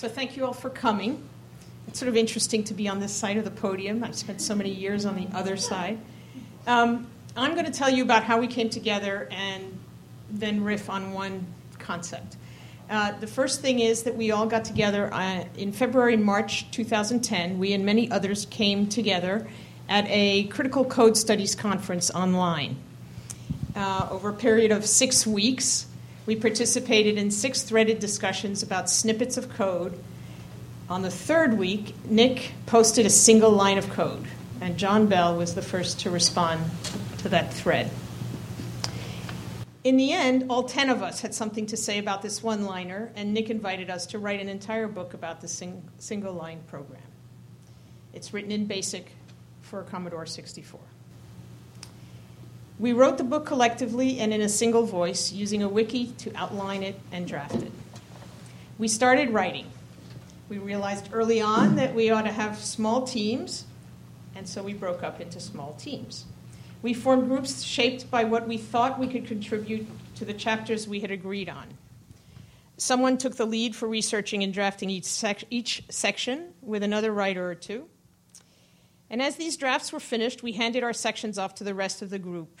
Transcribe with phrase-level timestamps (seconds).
[0.00, 1.22] So thank you all for coming.
[1.86, 4.02] It's sort of interesting to be on this side of the podium.
[4.02, 5.98] I've spent so many years on the other side.
[6.66, 9.78] Um, I'm going to tell you about how we came together and
[10.30, 11.46] then riff on one
[11.78, 12.38] concept.
[12.88, 17.58] Uh, the first thing is that we all got together uh, in February March 2010.
[17.58, 19.46] We and many others came together
[19.86, 22.78] at a critical code studies conference online.
[23.76, 25.88] Uh, over a period of six weeks,
[26.30, 29.98] we participated in six threaded discussions about snippets of code.
[30.88, 34.24] On the third week, Nick posted a single line of code,
[34.60, 36.62] and John Bell was the first to respond
[37.18, 37.90] to that thread.
[39.82, 43.10] In the end, all 10 of us had something to say about this one liner,
[43.16, 47.02] and Nick invited us to write an entire book about the sing- single line program.
[48.12, 49.10] It's written in BASIC
[49.62, 50.78] for Commodore 64.
[52.80, 56.82] We wrote the book collectively and in a single voice, using a wiki to outline
[56.82, 57.70] it and draft it.
[58.78, 59.66] We started writing.
[60.48, 63.66] We realized early on that we ought to have small teams,
[64.34, 66.24] and so we broke up into small teams.
[66.80, 71.00] We formed groups shaped by what we thought we could contribute to the chapters we
[71.00, 71.66] had agreed on.
[72.78, 77.46] Someone took the lead for researching and drafting each, sec- each section with another writer
[77.46, 77.88] or two.
[79.10, 82.08] And as these drafts were finished, we handed our sections off to the rest of
[82.08, 82.58] the group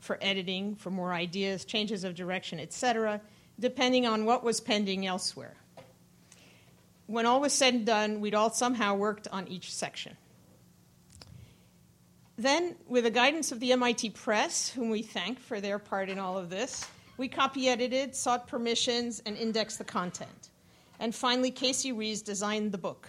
[0.00, 3.20] for editing, for more ideas, changes of direction, etc.,
[3.58, 5.54] depending on what was pending elsewhere.
[7.06, 10.16] When all was said and done, we'd all somehow worked on each section.
[12.38, 16.18] Then, with the guidance of the MIT Press, whom we thank for their part in
[16.18, 16.86] all of this,
[17.18, 20.48] we copy edited, sought permissions, and indexed the content.
[20.98, 23.08] And finally, Casey Reas designed the book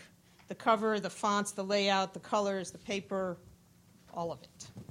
[0.50, 3.38] the cover, the fonts, the layout, the colors, the paper,
[4.14, 4.91] all of it.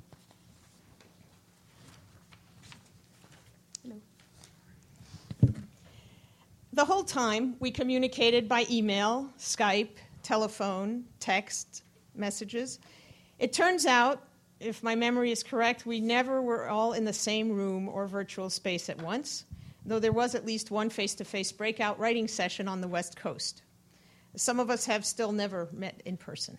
[6.72, 11.82] The whole time, we communicated by email, Skype, telephone, text,
[12.14, 12.78] messages.
[13.40, 14.22] It turns out,
[14.60, 18.50] if my memory is correct, we never were all in the same room or virtual
[18.50, 19.46] space at once,
[19.84, 23.16] though there was at least one face to face breakout writing session on the West
[23.16, 23.62] Coast.
[24.36, 26.56] Some of us have still never met in person.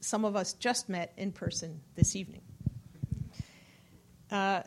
[0.00, 2.42] Some of us just met in person this evening.
[4.28, 4.62] Uh,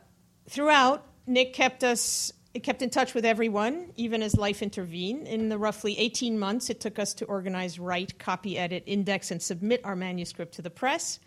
[0.47, 5.27] throughout, Nick kept us kept in touch with everyone, even as life intervened.
[5.27, 9.41] In the roughly 18 months it took us to organize, write, copy, edit, index, and
[9.41, 11.19] submit our manuscript to the press,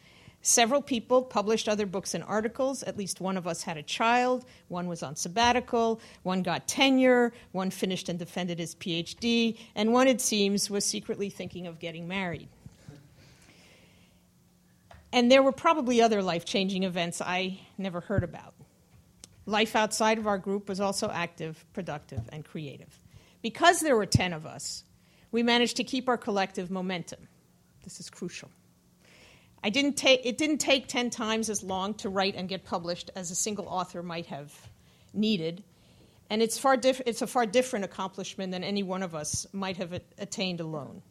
[0.42, 2.84] several people published other books and articles.
[2.84, 7.32] At least one of us had a child, one was on sabbatical, one got tenure,
[7.50, 12.06] one finished and defended his PhD, and one, it seems, was secretly thinking of getting
[12.06, 12.48] married.
[15.12, 18.55] And there were probably other life changing events I never heard about.
[19.46, 23.00] Life outside of our group was also active, productive, and creative.
[23.42, 24.82] Because there were 10 of us,
[25.30, 27.28] we managed to keep our collective momentum.
[27.84, 28.50] This is crucial.
[29.62, 33.10] I didn't take, it didn't take 10 times as long to write and get published
[33.14, 34.52] as a single author might have
[35.12, 35.62] needed,
[36.28, 39.76] and it's, far diff- it's a far different accomplishment than any one of us might
[39.76, 41.02] have attained alone.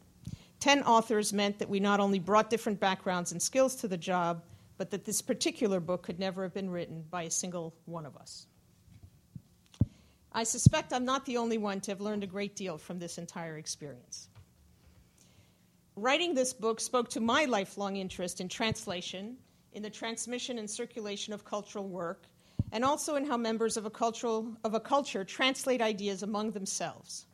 [0.60, 4.42] 10 authors meant that we not only brought different backgrounds and skills to the job,
[4.78, 8.16] but that this particular book could never have been written by a single one of
[8.16, 8.46] us.
[10.32, 13.16] I suspect I'm not the only one to have learned a great deal from this
[13.16, 14.28] entire experience.
[15.96, 19.38] Writing this book spoke to my lifelong interest in translation,
[19.72, 22.26] in the transmission and circulation of cultural work,
[22.72, 27.24] and also in how members of a, cultural, of a culture translate ideas among themselves.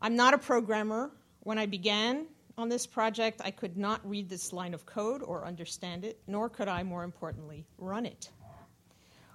[0.00, 1.10] I'm not a programmer.
[1.40, 2.26] When I began,
[2.60, 6.48] on this project, I could not read this line of code or understand it, nor
[6.48, 8.30] could I, more importantly, run it.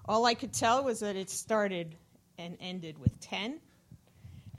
[0.06, 1.96] All I could tell was that it started
[2.38, 3.60] and ended with 10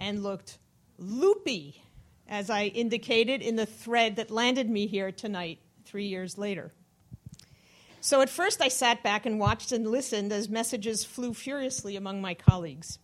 [0.01, 0.59] and looked
[0.99, 1.83] loopy,
[2.29, 6.73] as I indicated in the thread that landed me here tonight, three years later.
[8.01, 12.21] So at first, I sat back and watched and listened as messages flew furiously among
[12.21, 12.99] my colleagues.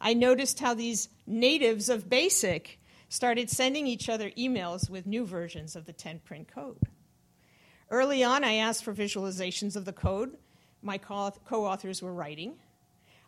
[0.00, 2.78] I noticed how these natives of BASIC
[3.14, 6.82] started sending each other emails with new versions of the 10 print code.
[7.88, 10.36] Early on, I asked for visualizations of the code
[10.82, 12.56] my co authors were writing.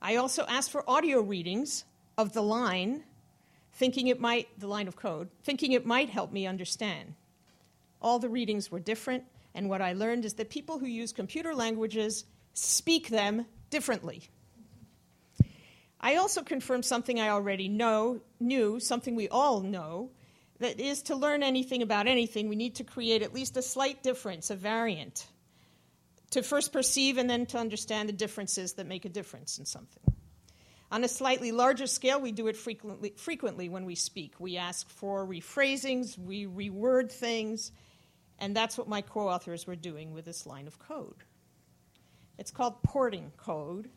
[0.02, 1.84] I also asked for audio readings
[2.18, 3.04] of the line,
[3.74, 7.14] thinking it might, the line of code, thinking it might help me understand.
[8.02, 9.22] All the readings were different,
[9.54, 12.24] and what I learned is that people who use computer languages
[12.54, 14.24] speak them differently.
[16.00, 20.10] I also confirmed something I already know, knew, something we all know,
[20.58, 24.02] that is to learn anything about anything, we need to create at least a slight
[24.02, 25.26] difference, a variant,
[26.30, 30.02] to first perceive and then to understand the differences that make a difference in something.
[30.90, 34.34] On a slightly larger scale, we do it frequently, frequently when we speak.
[34.38, 37.72] We ask for rephrasings, we reword things,
[38.38, 41.24] and that's what my co authors were doing with this line of code.
[42.38, 43.90] It's called porting code,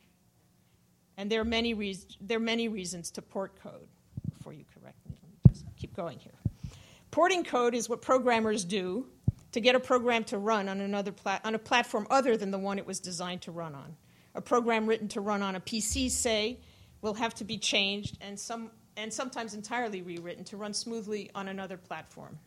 [1.19, 1.73] and there are many,
[2.21, 3.89] there are many reasons to port code.
[4.37, 6.31] Before you correct me, let me just keep going here.
[7.11, 9.05] Porting code is what programmers do
[9.51, 11.13] to get a program to run on, another
[11.43, 13.97] on a platform other than the one it was designed to run on.
[14.33, 16.57] A program written to run on a PC, say,
[17.01, 21.49] will have to be changed and, some, and sometimes entirely rewritten to run smoothly on
[21.49, 22.39] another platform.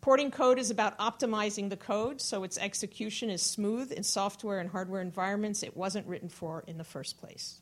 [0.00, 4.70] Porting code is about optimizing the code so its execution is smooth in software and
[4.70, 7.60] hardware environments it wasn't written for in the first place.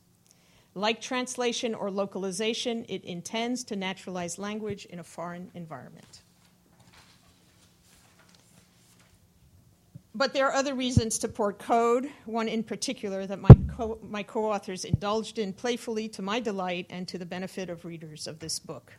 [0.79, 6.21] Like translation or localization, it intends to naturalize language in a foreign environment.
[10.15, 14.23] But there are other reasons to port code, one in particular that my, co- my
[14.23, 18.39] co authors indulged in playfully to my delight and to the benefit of readers of
[18.39, 18.93] this book.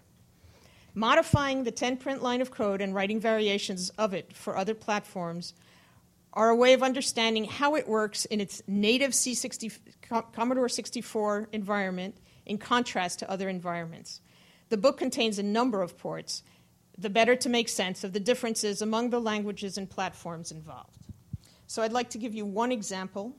[0.92, 5.54] Modifying the 10 print line of code and writing variations of it for other platforms
[6.32, 9.78] are a way of understanding how it works in its native C60,
[10.32, 12.16] Commodore 64 environment
[12.46, 14.20] in contrast to other environments.
[14.68, 16.42] The book contains a number of ports,
[16.96, 21.06] the better to make sense of the differences among the languages and platforms involved.
[21.66, 23.34] So I'd like to give you one example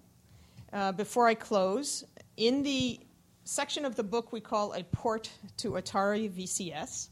[0.74, 2.04] uh, before I close.
[2.38, 3.00] In the
[3.46, 7.10] section of the book we call a port to Atari VCS,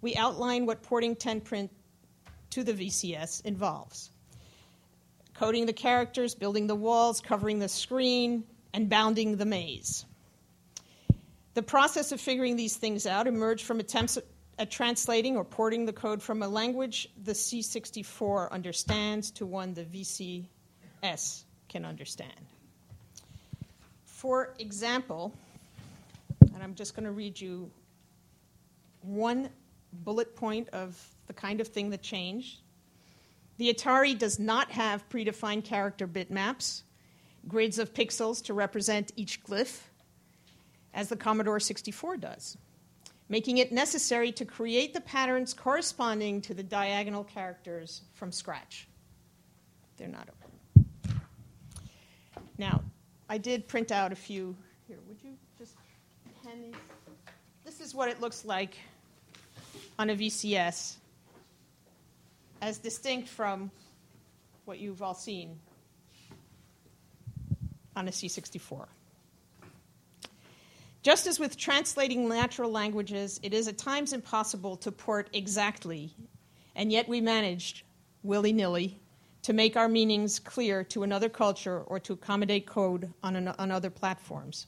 [0.00, 1.70] we outline what porting 10 print
[2.50, 4.10] to the VCS involves
[5.38, 8.42] coding the characters, building the walls, covering the screen,
[8.74, 10.04] and bounding the maze.
[11.54, 14.18] The process of figuring these things out emerged from attempts
[14.58, 19.84] at translating or porting the code from a language the C64 understands to one the
[19.84, 22.32] VCS can understand.
[24.06, 25.32] For example,
[26.52, 27.70] and I'm just going to read you
[29.02, 29.48] one
[29.92, 32.58] bullet point of the kind of thing that changed.
[33.58, 36.82] The Atari does not have predefined character bitmaps,
[37.48, 39.80] grids of pixels to represent each glyph,
[40.94, 42.56] as the Commodore 64 does,
[43.28, 48.86] making it necessary to create the patterns corresponding to the diagonal characters from scratch.
[49.96, 51.20] They're not open.
[52.58, 52.82] now,
[53.28, 54.56] I did print out a few.
[54.86, 55.74] Here, would you just
[56.44, 56.74] hand these?
[57.64, 58.76] This is what it looks like
[59.98, 60.94] on a VCS,
[62.60, 63.70] as distinct from
[64.64, 65.58] what you've all seen
[67.96, 68.86] on a C64.
[71.02, 76.12] Just as with translating natural languages, it is at times impossible to port exactly,
[76.74, 77.82] and yet we managed,
[78.22, 79.00] willy nilly,
[79.42, 83.70] to make our meanings clear to another culture or to accommodate code on, an, on
[83.70, 84.66] other platforms.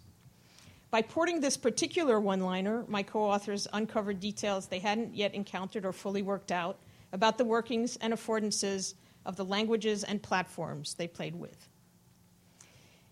[0.91, 5.85] By porting this particular one liner, my co authors uncovered details they hadn't yet encountered
[5.85, 6.79] or fully worked out
[7.13, 8.95] about the workings and affordances
[9.27, 11.69] of the languages and platforms they played with.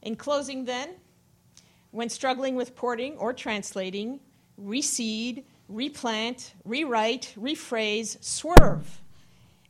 [0.02, 0.90] In closing, then,
[1.90, 4.20] when struggling with porting or translating,
[4.62, 9.00] reseed, replant, rewrite, rephrase, swerve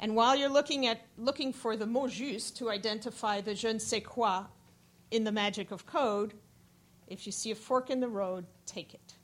[0.00, 3.78] and while you're looking, at, looking for the mot juste to identify the je ne
[3.78, 4.44] sais quoi
[5.10, 6.34] in the magic of code,
[7.08, 9.14] if you see a fork in the road, take it.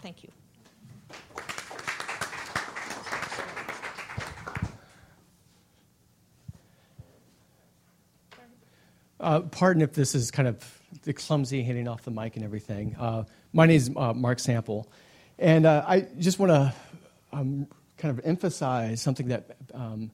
[0.00, 0.30] Thank you.
[9.20, 12.94] Uh, pardon if this is kind of the clumsy hitting off the mic and everything.
[12.96, 14.88] Uh, my name is uh, Mark Sample,
[15.38, 16.74] and uh, I just want to
[17.32, 20.12] um, kind of emphasize something that um,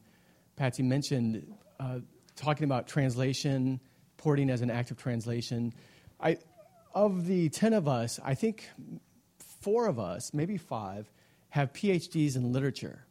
[0.57, 1.99] Patsy mentioned, uh,
[2.35, 3.79] talking about translation,
[4.17, 5.75] porting as an act of translation.
[6.19, 6.39] I,
[6.95, 8.69] of the 10 of us, I think
[9.61, 11.11] four of us, maybe five,
[11.51, 13.05] have PhDs in literature.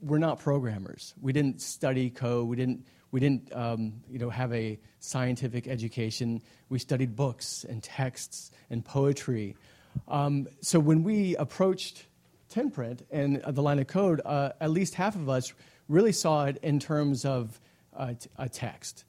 [0.00, 1.14] We're not programmers.
[1.20, 2.46] We didn't study code.
[2.46, 6.42] We didn't, we didn't um, you know, have a scientific education.
[6.68, 9.56] We studied books and texts and poetry.
[10.06, 12.04] Um, so when we approached
[12.50, 15.54] 10 print and the line of code, uh, at least half of us
[15.88, 17.58] really saw it in terms of
[17.96, 19.06] uh, t- a text.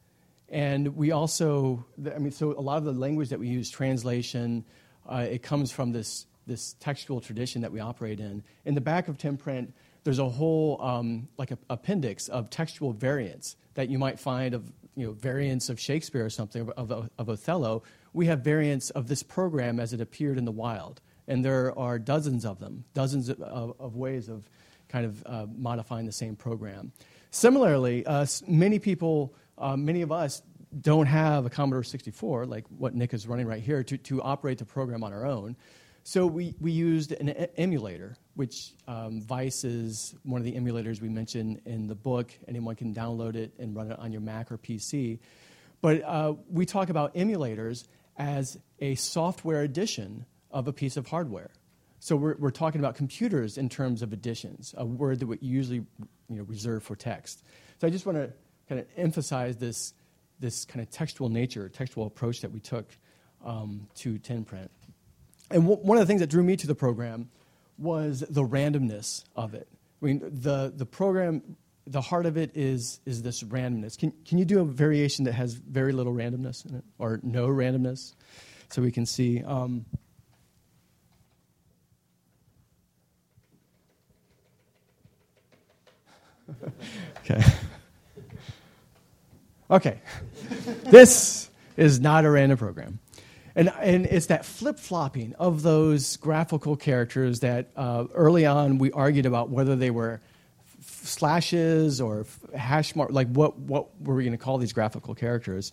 [0.47, 1.85] And we also,
[2.15, 4.63] I mean, so a lot of the language that we use, translation,
[5.05, 8.41] uh, it comes from this, this textual tradition that we operate in.
[8.63, 9.73] In the back of 10 print,
[10.05, 14.69] there's a whole um, like a, appendix of textual variants that you might find of
[14.96, 17.84] you know variants of Shakespeare or something of, of, of Othello.
[18.12, 22.00] We have variants of this program as it appeared in the wild and there are
[22.00, 24.50] dozens of them, dozens of, of, of ways of
[24.88, 26.91] kind of uh, modifying the same program.
[27.31, 30.41] Similarly, uh, many people, uh, many of us
[30.79, 34.57] don't have a Commodore 64, like what Nick is running right here, to, to operate
[34.57, 35.55] the program on our own.
[36.07, 41.09] So we, we used an emulator, which um, Vice is one of the emulators we
[41.09, 42.31] mentioned in the book.
[42.47, 45.19] Anyone can download it and run it on your Mac or PC.
[45.81, 51.51] But uh, we talk about emulators as a software edition of a piece of hardware.
[51.99, 55.85] So we're, we're talking about computers in terms of editions, a word that we usually
[56.29, 57.43] you know, reserve for text.
[57.81, 58.31] So I just want to
[58.69, 59.93] kind of emphasize this,
[60.39, 62.97] this kind of textual nature, textual approach that we took
[63.43, 64.71] um, to 10 print.
[65.49, 67.29] And w- one of the things that drew me to the program
[67.77, 69.67] was the randomness of it.
[70.01, 71.41] I mean, the, the program,
[71.85, 73.97] the heart of it is, is this randomness.
[73.97, 77.47] Can, can you do a variation that has very little randomness in it, or no
[77.47, 78.13] randomness,
[78.69, 79.43] so we can see?
[79.43, 79.85] Um,
[87.19, 87.43] okay.
[89.69, 89.99] Okay.
[90.85, 92.99] this is not a random program.
[93.57, 98.91] And, and it's that flip flopping of those graphical characters that uh, early on we
[98.91, 100.21] argued about whether they were
[100.85, 105.71] slashes or hash mark, like what, what were we going to call these graphical characters?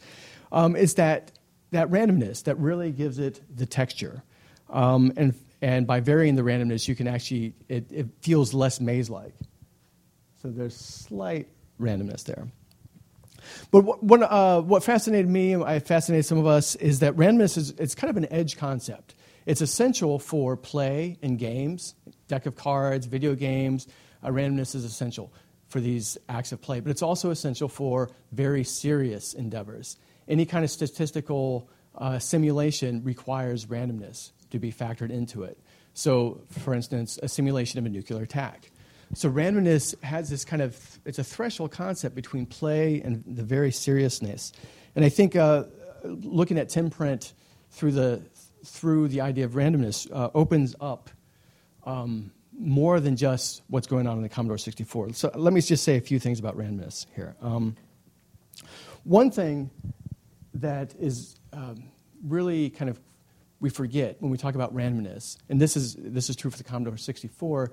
[0.50, 1.32] Um, it's that,
[1.72, 4.22] that randomness that really gives it the texture.
[4.70, 9.10] Um, and, and by varying the randomness, you can actually, it, it feels less maze
[9.10, 9.34] like.
[10.40, 11.48] So there's slight
[11.78, 12.48] randomness there.
[13.70, 17.14] But what, what, uh, what fascinated me, and I fascinated some of us, is that
[17.16, 19.14] randomness is it's kind of an edge concept.
[19.46, 21.94] It's essential for play and games,
[22.28, 23.86] deck of cards, video games.
[24.22, 25.32] Uh, randomness is essential
[25.68, 29.96] for these acts of play, but it's also essential for very serious endeavors.
[30.28, 35.58] Any kind of statistical uh, simulation requires randomness to be factored into it.
[35.92, 38.70] So, for instance, a simulation of a nuclear attack.
[39.14, 43.70] So randomness has this kind of it's a threshold concept between play and the very
[43.70, 44.52] seriousness.
[44.96, 45.64] And I think uh,
[46.04, 47.32] looking at 10 print
[47.70, 48.22] through the
[48.64, 51.10] through the idea of randomness uh, opens up
[51.84, 55.12] um, more than just what's going on in the Commodore 64.
[55.12, 57.36] So let me just say a few things about randomness here.
[57.42, 57.76] Um,
[59.04, 59.70] one thing
[60.54, 61.84] that is um,
[62.26, 62.98] really kind of
[63.60, 66.64] we forget when we talk about randomness, and this is this is true for the
[66.64, 67.70] Commodore 64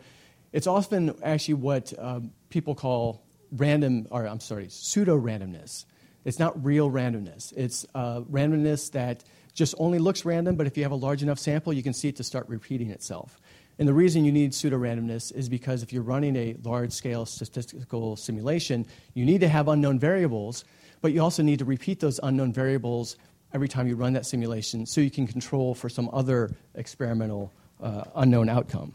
[0.54, 5.86] it's often actually what um, people call random, or I'm sorry, pseudo randomness.
[6.24, 7.54] It's not real randomness.
[7.56, 11.40] It's uh, randomness that just only looks random, but if you have a large enough
[11.40, 13.40] sample, you can see it to start repeating itself.
[13.80, 17.26] And the reason you need pseudo randomness is because if you're running a large scale
[17.26, 20.64] statistical simulation, you need to have unknown variables,
[21.02, 23.18] but you also need to repeat those unknown variables
[23.54, 28.04] every time you run that simulation so you can control for some other experimental uh,
[28.16, 28.94] unknown outcome.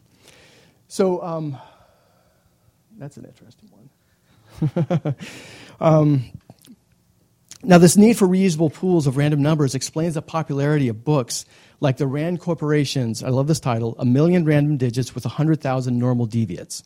[0.88, 1.58] So um,
[2.98, 5.16] that's an interesting one.
[5.80, 6.24] um,
[7.62, 11.44] now, this need for reusable pools of random numbers explains the popularity of books
[11.80, 16.26] like the RAND Corporation's, I love this title, A Million Random Digits with 100,000 Normal
[16.26, 16.84] Deviates.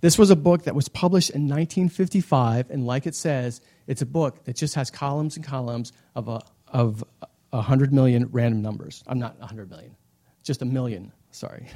[0.00, 4.06] This was a book that was published in 1955, and like it says, it's a
[4.06, 7.04] book that just has columns and columns of a, of
[7.50, 9.02] 100 million random numbers.
[9.06, 9.96] I'm not 100 million,
[10.44, 11.66] just a million, sorry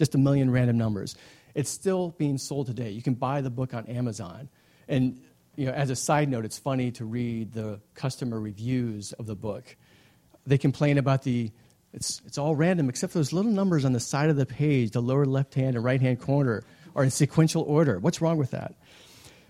[0.00, 1.14] just a million random numbers.
[1.54, 2.90] It's still being sold today.
[2.90, 4.48] You can buy the book on Amazon.
[4.88, 5.20] And
[5.56, 9.36] you know, as a side note, it's funny to read the customer reviews of the
[9.36, 9.76] book.
[10.46, 11.52] They complain about the
[11.92, 14.92] it's, it's all random except for those little numbers on the side of the page,
[14.92, 16.62] the lower left hand and right hand corner
[16.96, 17.98] are in sequential order.
[17.98, 18.74] What's wrong with that?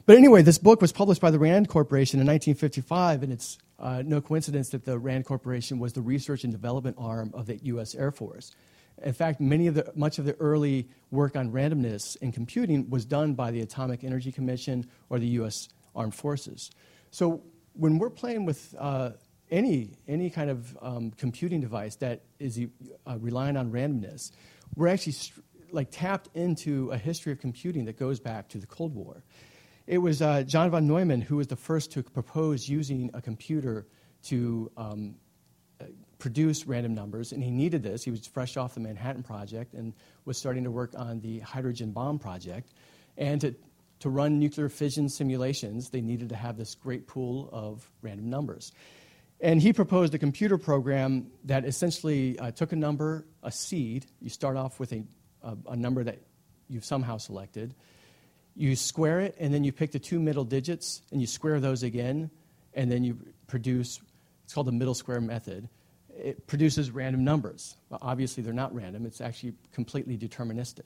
[0.04, 4.02] But anyway, this book was published by the RAND Corporation in 1955, and it's uh,
[4.04, 7.94] no coincidence that the RAND Corporation was the research and development arm of the U.S.
[7.94, 8.50] Air Force.
[9.02, 13.04] In fact, many of the, much of the early work on randomness in computing was
[13.04, 15.68] done by the Atomic Energy Commission or the U.S.
[15.94, 16.70] Armed Forces.
[17.10, 17.42] So
[17.74, 19.10] when we're playing with uh,
[19.50, 22.60] any, any kind of um, computing device that is
[23.06, 24.32] uh, relying on randomness,
[24.76, 28.66] we're actually st- like tapped into a history of computing that goes back to the
[28.66, 29.22] Cold War.
[29.86, 33.86] It was uh, John von Neumann who was the first to propose using a computer
[34.24, 35.14] to um,
[36.20, 38.04] produce random numbers, and he needed this.
[38.04, 39.92] He was fresh off the Manhattan Project and
[40.24, 42.72] was starting to work on the hydrogen bomb project.
[43.16, 43.54] And to,
[44.00, 48.72] to run nuclear fission simulations, they needed to have this great pool of random numbers.
[49.40, 54.06] And he proposed a computer program that essentially uh, took a number, a seed.
[54.20, 55.02] You start off with a,
[55.42, 56.18] a, a number that
[56.68, 57.74] you've somehow selected.
[58.54, 61.82] You square it, and then you pick the two middle digits, and you square those
[61.82, 62.30] again,
[62.74, 64.00] and then you produce,
[64.44, 65.68] it's called the middle square method
[66.22, 67.76] it produces random numbers.
[67.88, 70.84] Well, obviously, they're not random, it's actually completely deterministic.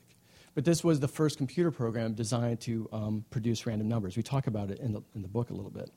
[0.54, 4.16] But this was the first computer program designed to um, produce random numbers.
[4.16, 5.90] We talk about it in the, in the book a little bit.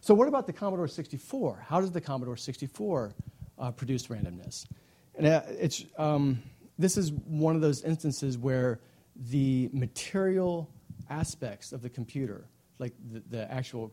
[0.00, 1.64] So, what about the Commodore 64?
[1.68, 3.14] How does the Commodore 64
[3.58, 4.66] uh, produce randomness?
[5.14, 6.42] And uh, it's, um,
[6.78, 8.80] this is one of those instances where
[9.16, 10.70] the material
[11.10, 12.48] aspects of the computer,
[12.78, 13.92] like the, the actual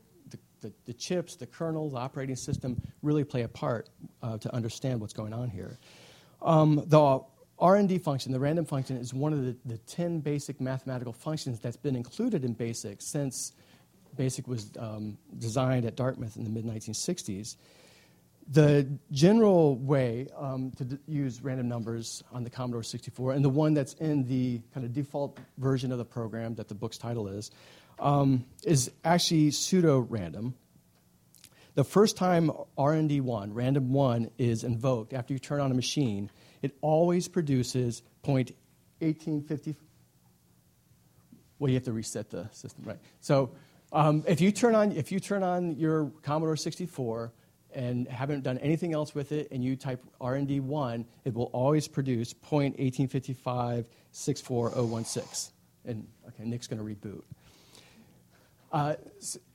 [0.65, 3.89] the, the, chips, the kernel, the operating system, really play a part
[4.23, 5.77] uh, to understand what's going on here.
[6.41, 7.21] Um, the
[7.59, 11.77] RND function, the random function, is one of the, the 10 basic mathematical functions that's
[11.77, 13.53] been included in BASIC since
[14.17, 17.57] BASIC was um, designed at Dartmouth in the mid 1960s.
[18.51, 23.49] The general way um, to d- use random numbers on the Commodore 64, and the
[23.49, 27.27] one that's in the kind of default version of the program that the book's title
[27.27, 27.51] is,
[27.99, 30.55] um, is actually pseudo random.
[31.75, 36.75] The first time RND1, random 1, is invoked after you turn on a machine, it
[36.81, 39.75] always produces 0.1850.
[41.59, 42.99] Well, you have to reset the system, right?
[43.19, 43.51] So
[43.91, 47.33] um, if, you turn on, if you turn on your Commodore 64
[47.73, 52.33] and haven't done anything else with it, and you type RND1, it will always produce
[52.33, 53.85] 0.1855
[55.83, 57.21] And okay, Nick's going to reboot.
[58.75, 58.95] Uh,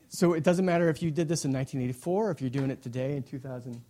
[0.08, 2.82] so it doesn't matter if you did this in 1984, or if you're doing it
[2.82, 3.82] today in 2000.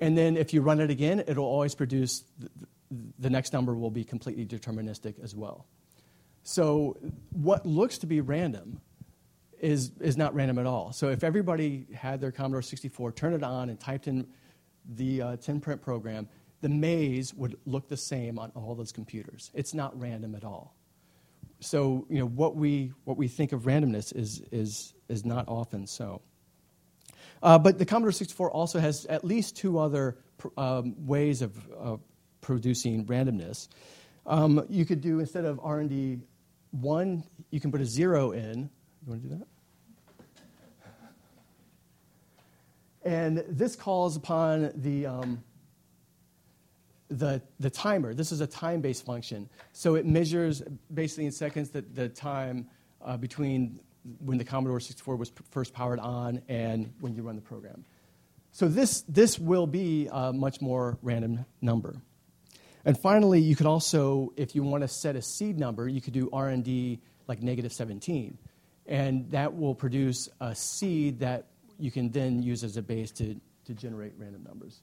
[0.00, 2.50] And then if you run it again, it'll always produce the,
[3.20, 5.66] the next number will be completely deterministic as well.
[6.42, 6.98] So
[7.30, 8.80] what looks to be random
[9.60, 10.92] is, is not random at all.
[10.92, 14.26] So if everybody had their Commodore 64, turned it on, and typed in
[14.84, 16.28] the uh, 10 print program,
[16.60, 19.52] the maze would look the same on all those computers.
[19.54, 20.74] It's not random at all.
[21.64, 25.86] So you know what we what we think of randomness is is is not often
[25.86, 26.20] so.
[27.42, 30.16] Uh, but the Commodore 64 also has at least two other
[30.56, 31.96] um, ways of uh,
[32.40, 33.68] producing randomness.
[34.26, 36.20] Um, you could do instead of RND
[36.70, 38.70] one, you can put a zero in.
[39.04, 39.46] You want to do that?
[43.04, 45.44] And this calls upon the, um,
[47.08, 48.14] the, the timer.
[48.14, 49.48] This is a time based function.
[49.72, 52.68] So it measures basically in seconds the, the time
[53.04, 53.80] uh, between
[54.20, 57.84] when the Commodore 64 was first powered on and when you run the program.
[58.52, 61.96] So this, this will be a much more random number.
[62.84, 66.12] And finally, you could also, if you want to set a seed number, you could
[66.12, 68.38] do RND like negative 17.
[68.86, 71.46] And that will produce a seed that
[71.78, 74.80] you can then use as a base to, to generate random numbers.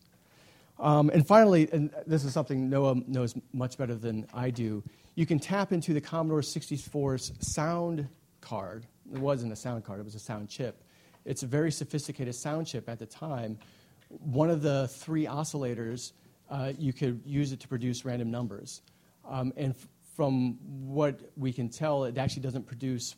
[0.79, 4.83] Um, and finally, and this is something Noah knows much better than I do,
[5.15, 8.07] you can tap into the Commodore 64's sound
[8.39, 10.83] card it wasn't a sound card, it was a sound chip.
[11.25, 13.59] It's a very sophisticated sound chip at the time.
[14.07, 16.13] One of the three oscillators,
[16.49, 18.81] uh, you could use it to produce random numbers.
[19.27, 20.57] Um, and f- from
[20.87, 23.15] what we can tell, it actually doesn't produce,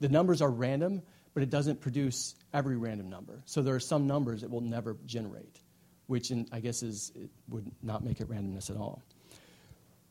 [0.00, 1.02] the numbers are random,
[1.34, 3.42] but it doesn't produce every random number.
[3.44, 5.60] So there are some numbers it will never generate,
[6.08, 7.12] which in, I guess is,
[7.48, 9.02] would not make it randomness at all.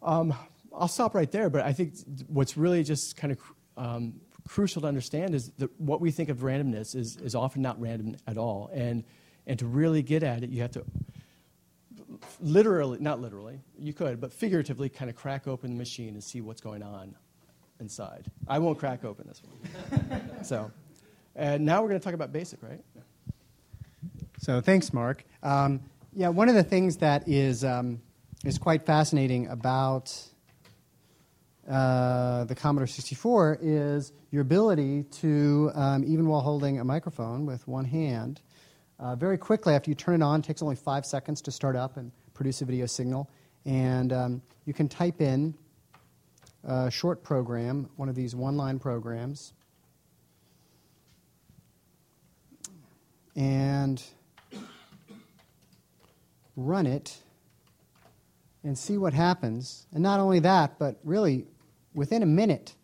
[0.02, 0.34] Um,
[0.74, 1.96] I'll stop right there, but I think
[2.28, 3.40] what's really just kind of
[3.76, 7.82] um, crucial to understand is that what we think of randomness is, is often not
[7.82, 8.70] random at all.
[8.74, 9.04] And,
[9.48, 10.86] and to really get at it, you have to
[12.40, 16.42] literally, not literally, you could, but figuratively kind of crack open the machine and see
[16.42, 17.16] what's going on
[17.80, 18.26] inside.
[18.48, 20.32] I won't crack open this one.
[20.44, 20.72] so,
[21.36, 22.82] and now we're going to talk about basic, right?
[24.39, 25.23] So thanks, Mark.
[25.41, 25.82] Um,
[26.13, 28.02] yeah, one of the things that is, um,
[28.45, 30.15] is quite fascinating about
[31.67, 37.67] uh, the Commodore 64 is your ability to, um, even while holding a microphone with
[37.67, 38.41] one hand,
[39.00, 41.76] uh, very quickly after you turn it on, it takes only five seconds to start
[41.76, 43.30] up and produce a video signal.
[43.65, 45.56] And um, you can type in
[46.63, 49.54] a short program, one of these one line programs,
[53.36, 54.04] and
[56.58, 57.15] run it
[58.63, 59.88] and see what happens.
[59.93, 61.46] And not only that, but really
[61.93, 62.76] within a minute,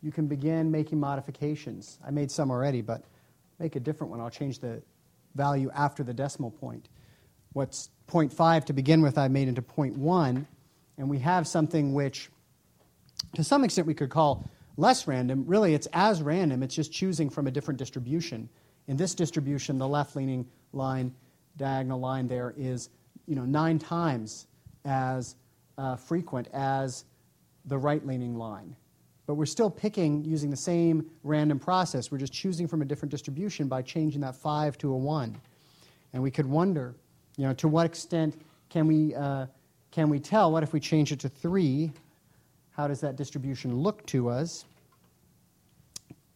[0.00, 1.98] you can begin making modifications.
[2.06, 3.02] I made some already, but
[3.58, 4.20] make a different one.
[4.20, 4.80] I'll change the
[5.34, 6.88] value after the decimal point.
[7.52, 10.46] What's 0.5 to begin with, I made into 0.1,
[10.96, 12.30] and we have something which,
[13.34, 15.44] to some extent, we could call less random.
[15.46, 18.48] Really, it's as random, it's just choosing from a different distribution.
[18.86, 21.12] In this distribution, the left leaning line,
[21.56, 22.88] diagonal line there is
[23.28, 24.46] you know, nine times
[24.84, 25.36] as
[25.76, 27.04] uh, frequent as
[27.66, 28.74] the right leaning line.
[29.26, 32.10] But we're still picking using the same random process.
[32.10, 35.36] We're just choosing from a different distribution by changing that 5 to a 1.
[36.14, 36.94] And we could wonder,
[37.36, 39.46] you know, to what extent can we, uh,
[39.90, 40.50] can we tell?
[40.50, 41.92] What if we change it to 3?
[42.70, 44.64] How does that distribution look to us?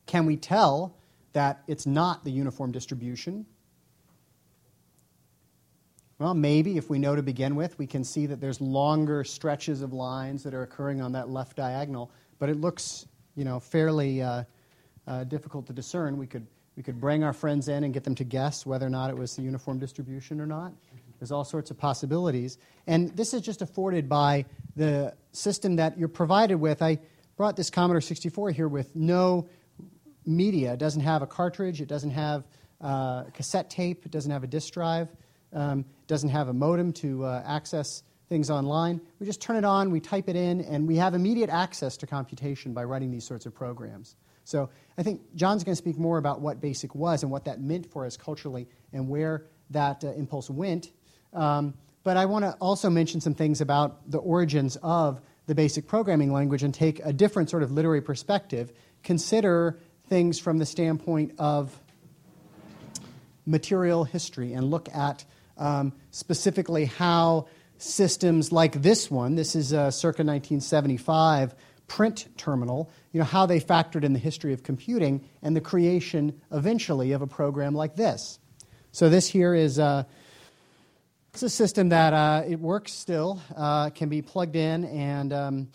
[0.05, 0.95] Can we tell
[1.33, 3.47] that it's not the uniform distribution?
[6.23, 9.83] Well, maybe if we know to begin with, we can see that there's longer stretches
[9.83, 14.23] of lines that are occurring on that left diagonal, but it looks, you know, fairly
[14.23, 14.45] uh,
[15.09, 16.17] uh, difficult to discern.
[16.17, 18.89] We could, we could bring our friends in and get them to guess whether or
[18.89, 20.73] not it was the uniform distribution or not.
[21.19, 22.57] There's all sorts of possibilities.
[22.87, 24.45] And this is just afforded by
[24.77, 26.83] the system that you're provided with.
[26.83, 27.01] I
[27.37, 29.49] brought this Commodore 64 here with no
[30.25, 30.75] media.
[30.75, 32.45] It doesn't have a cartridge, it doesn't have
[32.81, 35.09] uh, cassette tape, it doesn't have a disk drive.
[35.53, 39.01] Um, doesn't have a modem to uh, access things online.
[39.19, 42.07] We just turn it on, we type it in, and we have immediate access to
[42.07, 44.17] computation by writing these sorts of programs.
[44.45, 47.61] So I think John's going to speak more about what BASIC was and what that
[47.61, 50.91] meant for us culturally and where that uh, impulse went.
[51.33, 55.87] Um, but I want to also mention some things about the origins of the basic
[55.87, 58.73] programming language and take a different sort of literary perspective.
[59.03, 61.79] Consider things from the standpoint of
[63.47, 65.25] material history and look at
[65.59, 67.47] um, specifically how
[67.79, 71.55] systems like this one, this is a circa 1975
[71.89, 76.41] print terminal, you know, how they factored in the history of computing and the creation
[76.51, 78.39] eventually of a program like this.
[78.93, 80.05] So this here is uh,
[81.33, 85.69] it's a system that uh, it works still, uh, can be plugged in, and um,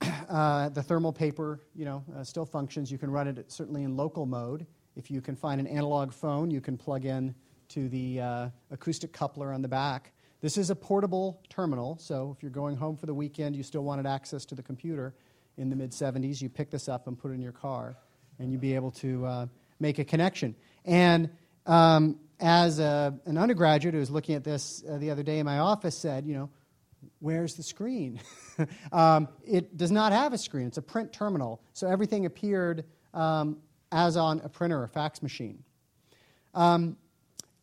[0.28, 2.90] uh, the thermal paper, you know, uh, still functions.
[2.90, 4.66] You can run it certainly in local mode.
[4.96, 7.34] If you can find an analog phone, you can plug in
[7.68, 10.12] to the uh, acoustic coupler on the back.
[10.40, 13.82] This is a portable terminal, so if you're going home for the weekend, you still
[13.82, 15.14] wanted access to the computer
[15.56, 17.96] in the mid 70s, you pick this up and put it in your car,
[18.38, 19.46] and you'd be able to uh,
[19.80, 20.54] make a connection.
[20.84, 21.30] And
[21.66, 25.46] um, as a, an undergraduate who was looking at this uh, the other day in
[25.46, 26.50] my office said, you know,
[27.18, 28.20] where's the screen?
[28.92, 30.68] um, it does not have a screen.
[30.68, 33.58] It's a print terminal, so everything appeared um,
[33.90, 35.64] as on a printer or fax machine.
[36.54, 36.96] Um,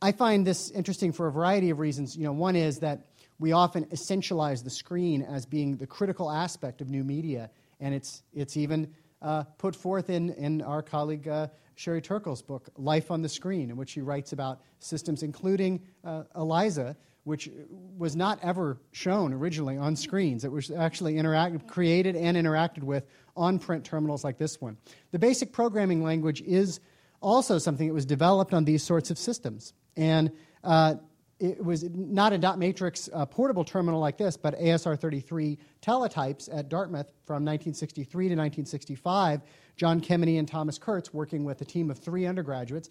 [0.06, 2.16] I find this interesting for a variety of reasons.
[2.16, 3.08] You know, one is that
[3.40, 8.22] we often essentialize the screen as being the critical aspect of new media, and it's,
[8.32, 13.24] it's even uh, put forth in, in our colleague uh, Sherry Turkle's book, Life on
[13.24, 17.50] the Screen, in which she writes about systems, including uh, ELIZA, which
[17.98, 20.46] was not ever shown originally on screens.
[20.46, 24.78] It was actually interact- created and interacted with on print terminals like this one.
[25.10, 26.80] The basic programming language is
[27.24, 29.74] also something that was developed on these sorts of systems.
[29.98, 30.32] And
[30.64, 30.96] uh,
[31.40, 36.50] it was not a dot matrix uh, portable terminal like this, but ASR 33 teletypes
[36.52, 39.42] at Dartmouth from 1963 to 1965.
[39.76, 42.90] John Kemeny and Thomas Kurtz, working with a team of three undergraduates,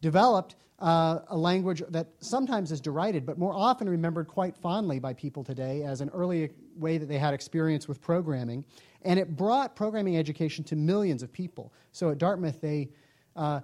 [0.00, 5.12] developed uh, a language that sometimes is derided, but more often remembered quite fondly by
[5.12, 8.64] people today as an early way that they had experience with programming.
[9.02, 11.72] And it brought programming education to millions of people.
[11.92, 12.90] So at Dartmouth, they
[13.36, 13.60] uh,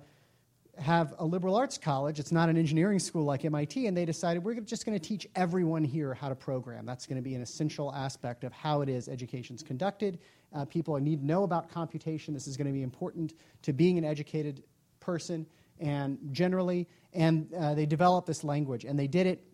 [0.80, 2.18] have a liberal arts college.
[2.18, 5.26] It's not an engineering school like MIT, and they decided we're just going to teach
[5.36, 6.86] everyone here how to program.
[6.86, 10.18] That's going to be an essential aspect of how it is education's conducted.
[10.54, 12.32] Uh, people need to know about computation.
[12.32, 14.62] This is going to be important to being an educated
[15.00, 15.46] person
[15.78, 16.88] and generally.
[17.12, 19.44] And uh, they developed this language, and they did it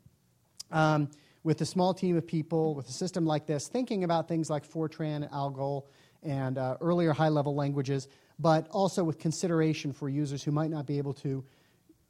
[0.70, 1.10] um,
[1.42, 4.68] with a small team of people with a system like this, thinking about things like
[4.68, 5.88] Fortran, and Algol,
[6.22, 8.08] and uh, earlier high-level languages
[8.38, 11.44] but also with consideration for users who might not be able to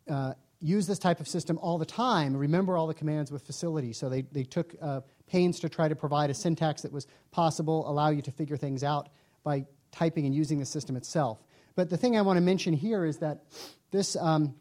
[0.09, 3.93] uh, use this type of system all the time, remember all the commands with facility.
[3.93, 7.89] So they, they took uh, pains to try to provide a syntax that was possible,
[7.89, 9.09] allow you to figure things out
[9.45, 11.43] by typing and using the system itself.
[11.75, 13.45] But the thing I want to mention here is that
[13.91, 14.55] this um,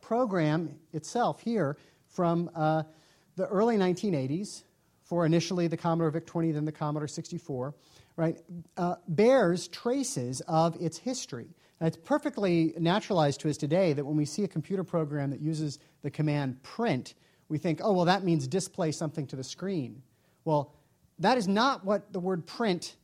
[0.00, 2.82] program itself here from uh,
[3.36, 4.62] the early 1980s,
[5.04, 7.74] for initially the Commodore VIC-20, then the Commodore 64,
[8.18, 8.36] right,
[8.76, 11.54] uh, bears traces of its history.
[11.80, 15.78] It's perfectly naturalized to us today that when we see a computer program that uses
[16.02, 17.14] the command print,
[17.48, 20.02] we think, oh, well, that means display something to the screen.
[20.44, 20.74] Well,
[21.20, 22.96] that is not what the word print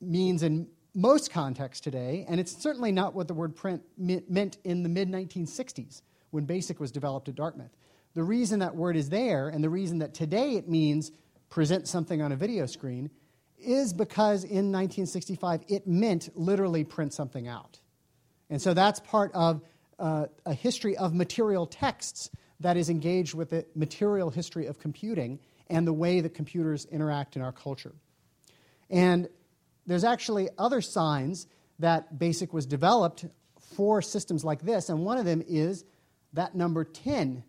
[0.00, 4.84] means in most contexts today, and it's certainly not what the word print meant in
[4.84, 7.76] the mid 1960s when BASIC was developed at Dartmouth.
[8.14, 11.10] The reason that word is there, and the reason that today it means
[11.48, 13.10] present something on a video screen,
[13.60, 17.78] is because in 1965 it meant literally print something out.
[18.48, 19.62] And so that's part of
[19.98, 25.38] uh, a history of material texts that is engaged with the material history of computing
[25.68, 27.94] and the way that computers interact in our culture.
[28.90, 29.28] And
[29.86, 31.46] there's actually other signs
[31.78, 33.24] that BASIC was developed
[33.76, 35.84] for systems like this, and one of them is
[36.32, 37.44] that number 10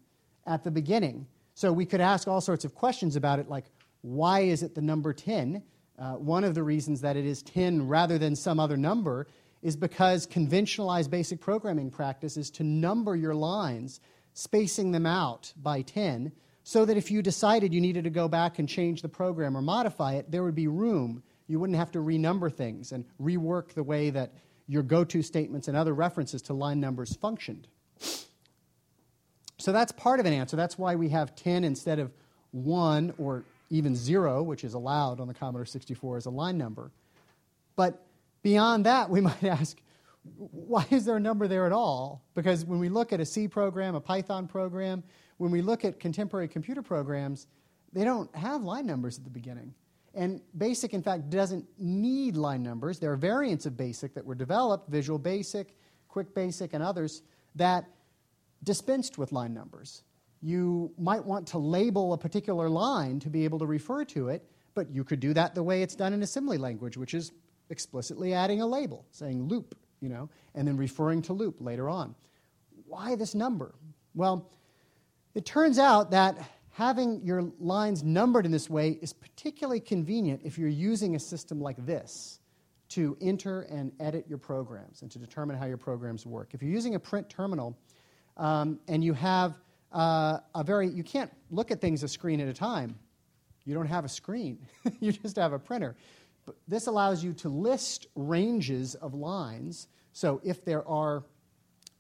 [0.46, 1.28] at the beginning.
[1.54, 3.66] So we could ask all sorts of questions about it, like
[4.02, 5.64] why is it the number 10?
[6.02, 9.28] Uh, one of the reasons that it is 10 rather than some other number
[9.62, 14.00] is because conventionalized basic programming practice is to number your lines,
[14.34, 16.32] spacing them out by 10,
[16.64, 19.62] so that if you decided you needed to go back and change the program or
[19.62, 21.22] modify it, there would be room.
[21.48, 24.34] You wouldn't have to renumber things and rework the way that
[24.68, 27.68] your go to statements and other references to line numbers functioned.
[29.60, 30.58] So that's part of an answer.
[30.58, 32.12] That's why we have 10 instead of
[32.52, 36.92] 1 or even 0, which is allowed on the Commodore 64 as a line number.
[37.76, 38.06] But
[38.44, 39.82] beyond that, we might ask,
[40.38, 42.24] why is there a number there at all?
[42.36, 45.04] Because when we look at a C program, a Python program,
[45.38, 47.48] when we look at contemporary computer programs,
[47.92, 49.74] they don't have line numbers at the beginning.
[50.14, 53.00] And BASIC, in fact, doesn't need line numbers.
[53.00, 55.76] There are variants of BASIC that were developed, Visual Basic,
[56.10, 57.24] Quick Basic, and others,
[57.56, 57.86] that
[58.64, 60.04] dispensed with line numbers.
[60.42, 64.44] You might want to label a particular line to be able to refer to it,
[64.74, 67.32] but you could do that the way it's done in assembly language, which is
[67.70, 72.16] explicitly adding a label, saying loop, you know, and then referring to loop later on.
[72.88, 73.76] Why this number?
[74.16, 74.50] Well,
[75.36, 76.38] it turns out that
[76.72, 81.62] having your lines numbered in this way is particularly convenient if you're using a system
[81.62, 82.40] like this
[82.90, 86.54] to enter and edit your programs and to determine how your programs work.
[86.54, 87.78] If you're using a print terminal
[88.36, 89.56] um, and you have
[89.92, 92.98] uh, a very, you can't look at things a screen at a time.
[93.66, 94.60] You don't have a screen,
[95.00, 95.96] you just have a printer.
[96.46, 99.88] But this allows you to list ranges of lines.
[100.14, 101.24] So if there are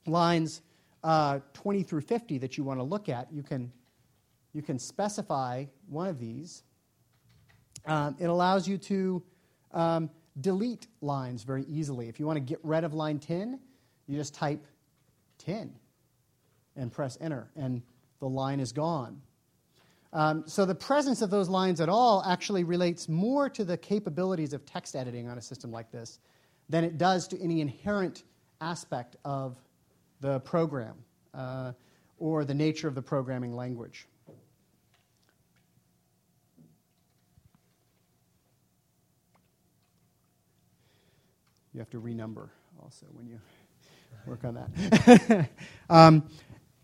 [0.07, 0.61] lines
[1.03, 3.71] uh, 20 through 50 that you want to look at, you can,
[4.53, 6.63] you can specify one of these.
[7.85, 9.23] Um, it allows you to
[9.73, 12.09] um, delete lines very easily.
[12.09, 13.59] If you want to get rid of line 10,
[14.07, 14.65] you just type
[15.39, 15.73] 10
[16.75, 17.81] and press enter, and
[18.19, 19.21] the line is gone.
[20.13, 24.51] Um, so the presence of those lines at all actually relates more to the capabilities
[24.53, 26.19] of text editing on a system like this
[26.69, 28.23] than it does to any inherent
[28.59, 29.57] aspect of
[30.19, 30.95] the program
[31.33, 31.71] uh,
[32.19, 34.05] or the nature of the programming language.
[41.73, 42.49] You have to renumber
[42.83, 43.39] also when you
[44.25, 45.49] work on that.
[45.89, 46.23] um,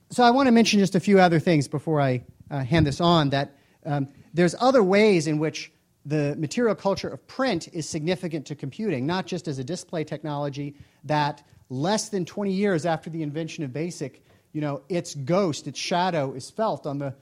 [0.09, 3.01] so I want to mention just a few other things before I uh, hand this
[3.01, 3.29] on.
[3.31, 5.71] That um, there's other ways in which
[6.05, 10.75] the material culture of print is significant to computing, not just as a display technology
[11.03, 15.77] that less than 20 years after the invention of BASIC, you know, its ghost, its
[15.77, 17.13] shadow is felt on the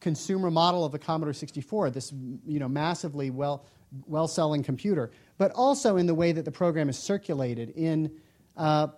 [0.00, 2.12] consumer model of the Commodore 64, this
[2.46, 3.64] you know, massively well,
[4.06, 8.10] well-selling computer, but also in the way that the program is circulated in
[8.56, 8.88] uh,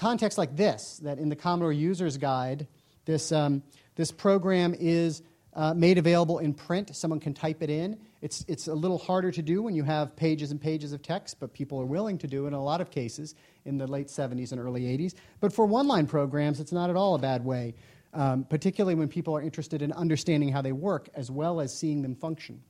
[0.00, 2.66] contexts like this, that in the Commodore User's Guide,
[3.04, 3.62] this, um,
[3.96, 5.20] this program is
[5.52, 6.96] uh, made available in print.
[6.96, 7.98] Someone can type it in.
[8.22, 11.38] It's, it's a little harder to do when you have pages and pages of text,
[11.38, 13.34] but people are willing to do it in a lot of cases
[13.66, 15.14] in the late 70s and early 80s.
[15.38, 17.74] But for one line programs, it's not at all a bad way,
[18.14, 22.00] um, particularly when people are interested in understanding how they work as well as seeing
[22.00, 22.62] them function.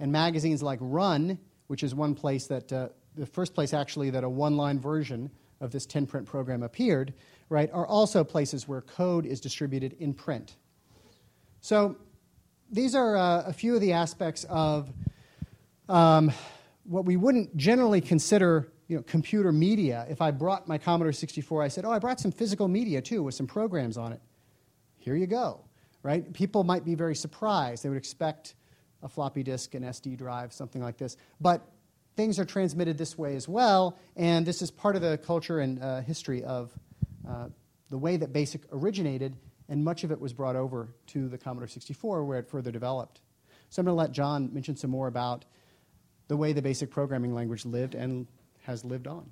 [0.00, 4.24] And magazines like Run, which is one place that, uh, the first place actually that
[4.24, 5.30] a one line version
[5.62, 7.14] of this 10 print program appeared,
[7.48, 10.56] right, are also places where code is distributed in print.
[11.60, 11.96] So
[12.70, 14.92] these are uh, a few of the aspects of
[15.88, 16.32] um,
[16.84, 20.04] what we wouldn't generally consider you know, computer media.
[20.10, 23.22] If I brought my Commodore 64, I said, oh, I brought some physical media too
[23.22, 24.20] with some programs on it.
[24.98, 25.64] Here you go,
[26.02, 26.30] right?
[26.32, 27.84] People might be very surprised.
[27.84, 28.54] They would expect
[29.02, 31.16] a floppy disk, an SD drive, something like this.
[31.40, 31.66] But
[32.16, 35.82] things are transmitted this way as well, and this is part of the culture and
[35.82, 36.72] uh, history of
[37.28, 37.48] uh,
[37.90, 39.36] the way that BASIC originated
[39.68, 43.20] and much of it was brought over to the Commodore 64 where it further developed.
[43.70, 45.44] So I'm going to let John mention some more about
[46.28, 48.26] the way the basic programming language lived and
[48.64, 49.30] has lived on.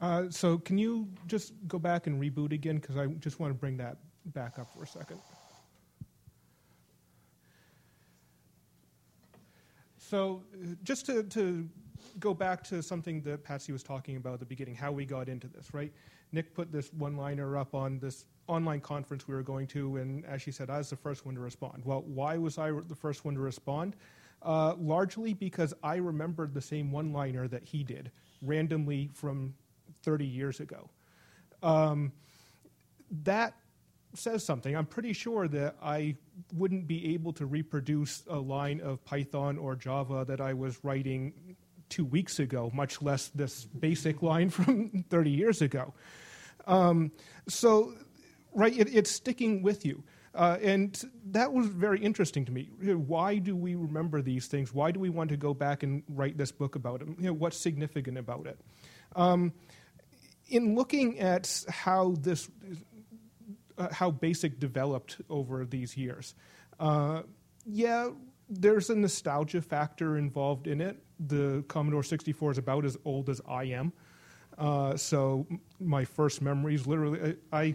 [0.00, 2.76] Uh, so can you just go back and reboot again?
[2.76, 5.20] Because I just want to bring that back up for a second.
[10.08, 10.44] So
[10.84, 11.68] just to, to
[12.20, 15.28] go back to something that Patsy was talking about at the beginning, how we got
[15.28, 15.92] into this, right?
[16.30, 20.24] Nick put this one liner up on this online conference we were going to, and
[20.24, 21.82] as she said, I was the first one to respond.
[21.84, 23.96] Well, why was I the first one to respond?
[24.42, 29.54] Uh, largely because I remembered the same one liner that he did randomly from
[30.04, 30.88] 30 years ago.
[31.64, 32.12] Um,
[33.24, 33.54] that
[34.18, 34.76] says something.
[34.76, 36.16] I'm pretty sure that I
[36.54, 41.56] wouldn't be able to reproduce a line of Python or Java that I was writing
[41.88, 45.94] two weeks ago, much less this basic line from 30 years ago.
[46.66, 47.12] Um,
[47.48, 47.94] so,
[48.52, 50.02] right, it, it's sticking with you.
[50.34, 52.68] Uh, and that was very interesting to me.
[52.82, 54.72] Why do we remember these things?
[54.72, 57.16] Why do we want to go back and write this book about them?
[57.18, 58.60] You know, what's significant about it?
[59.14, 59.54] Um,
[60.48, 62.50] in looking at how this,
[63.78, 66.34] uh, how BASIC developed over these years,
[66.80, 67.22] uh,
[67.64, 68.10] yeah,
[68.48, 71.02] there's a nostalgia factor involved in it.
[71.18, 73.92] The Commodore 64 is about as old as I am.
[74.58, 75.46] Uh, so
[75.80, 77.74] my first memories, literally, I, I,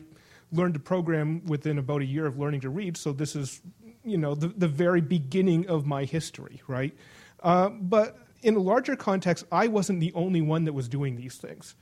[0.53, 2.97] learned to program within about a year of learning to read.
[2.97, 3.61] So this is,
[4.03, 6.93] you know, the, the very beginning of my history, right?
[7.41, 11.37] Uh, but in a larger context, I wasn't the only one that was doing these
[11.37, 11.75] things,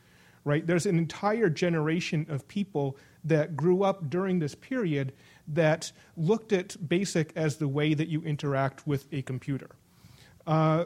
[0.44, 0.66] right?
[0.66, 5.14] There's an entire generation of people that grew up during this period
[5.48, 9.70] that looked at BASIC as the way that you interact with a computer.
[10.48, 10.86] Uh,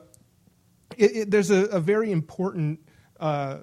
[0.97, 2.79] it, it, there's a, a, very important
[3.19, 3.59] uh,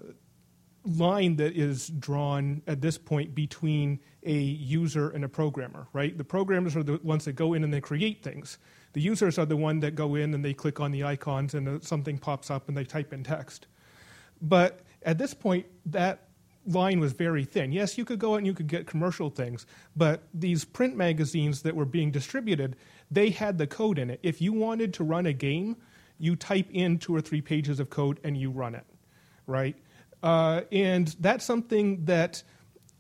[0.85, 6.16] line that is drawn at this point between a user and a programmer, right?
[6.16, 8.59] The programmers are the ones that go in and they create things.
[8.92, 11.68] The users are the one that go in and they click on the icons and
[11.68, 13.66] uh, something pops up and they type in text.
[14.42, 16.29] But at this point, that
[16.67, 17.73] line was very thin.
[17.73, 21.63] Yes, you could go out and you could get commercial things, but these print magazines
[21.63, 22.77] that were being distributed,
[23.11, 24.21] they had the code in it.
[24.23, 25.77] If you wanted to run a game,
[26.19, 28.85] you type in two or three pages of code and you run it,
[29.47, 29.77] right?
[30.23, 32.43] Uh, and that's something that,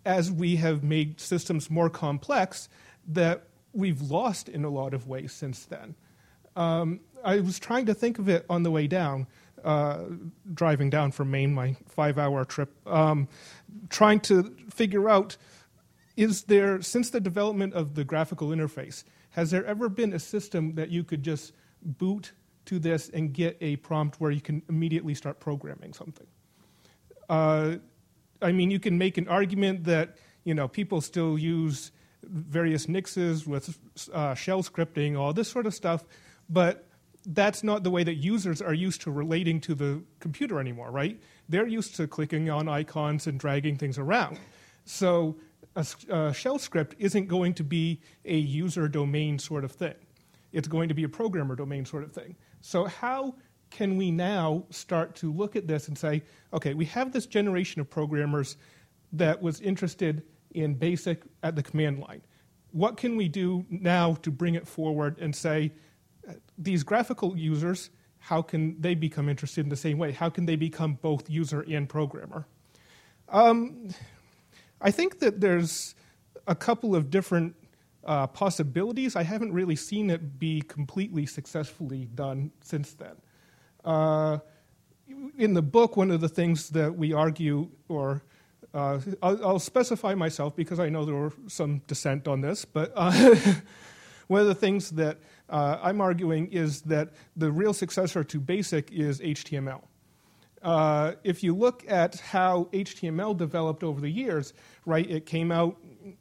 [0.06, 2.68] as we have made systems more complex,
[3.06, 5.94] that we've lost in a lot of ways since then.
[6.56, 9.26] Um, I was trying to think of it on the way down
[9.64, 10.04] uh,
[10.52, 13.28] driving down from Maine, my five hour trip, um,
[13.88, 15.36] trying to figure out
[16.16, 20.74] is there, since the development of the graphical interface, has there ever been a system
[20.74, 22.32] that you could just boot
[22.66, 26.26] to this and get a prompt where you can immediately start programming something?
[27.28, 27.76] Uh,
[28.42, 31.92] I mean, you can make an argument that you know people still use
[32.22, 33.78] various nixes with
[34.12, 36.04] uh, shell scripting, all this sort of stuff,
[36.48, 36.86] but
[37.26, 41.20] that's not the way that users are used to relating to the computer anymore, right?
[41.48, 44.38] They're used to clicking on icons and dragging things around.
[44.84, 45.36] So
[45.76, 49.94] a, a, shell script isn't going to be a user domain sort of thing.
[50.52, 52.36] It's going to be a programmer domain sort of thing.
[52.60, 53.34] So how
[53.70, 57.80] can we now start to look at this and say, okay, we have this generation
[57.80, 58.56] of programmers
[59.12, 62.22] that was interested in BASIC at the command line.
[62.72, 65.72] What can we do now to bring it forward and say,
[66.58, 70.12] these graphical users, how can they become interested in the same way?
[70.12, 72.46] How can they become both user and programmer?
[73.28, 73.88] Um,
[74.80, 75.94] I think that there's
[76.46, 77.54] a couple of different
[78.04, 79.16] uh, possibilities.
[79.16, 83.16] I haven't really seen it be completely successfully done since then.
[83.84, 84.38] Uh,
[85.38, 88.22] in the book, one of the things that we argue, or
[88.72, 92.92] uh, I'll, I'll, specify myself because I know there were some dissent on this, but
[92.94, 93.34] uh,
[94.28, 95.18] one of the things that
[95.50, 99.82] uh, I'm arguing is that the real successor to BASIC is HTML.
[100.62, 104.52] Uh, if you look at how HTML developed over the years,
[104.84, 105.76] right, it came out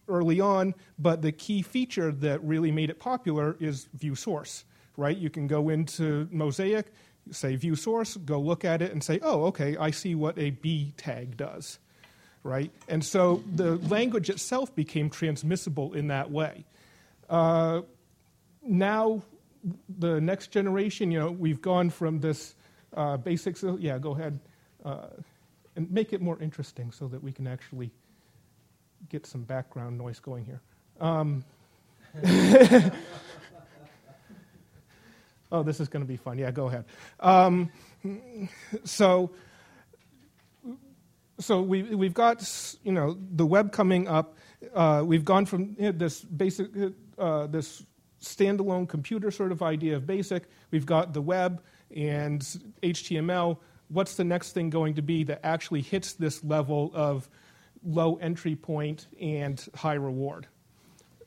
[0.07, 4.65] early on, but the key feature that really made it popular is view source,
[4.97, 5.17] right?
[5.17, 6.87] You can go into Mosaic,
[7.31, 10.51] say view source, go look at it and say, oh, okay, I see what a
[10.51, 11.79] B tag does,
[12.43, 12.71] right?
[12.87, 16.65] And so the language itself became transmissible in that way.
[17.29, 17.81] Uh,
[18.61, 19.23] now
[19.97, 22.55] the next generation, you know, we've gone from this
[22.93, 23.63] uh, basics.
[23.79, 24.39] Yeah, go ahead
[24.85, 25.07] uh,
[25.75, 27.91] and make it more interesting so that we can actually
[29.09, 30.61] get some background noise going here.
[30.99, 31.43] Um,
[35.51, 36.37] oh, this is going to be fun.
[36.37, 36.85] Yeah, go ahead.
[37.19, 37.71] Um,
[38.83, 39.31] so,
[41.39, 44.35] so we, we've got you know the web coming up.
[44.73, 46.67] Uh, we've gone from you know, this basic
[47.17, 47.83] uh, this
[48.21, 50.43] standalone computer sort of idea of BASIC.
[50.71, 51.61] We've got the web
[51.95, 52.41] and
[52.83, 53.57] HTML.
[53.89, 57.27] What's the next thing going to be that actually hits this level of
[57.83, 60.47] low entry point and high reward?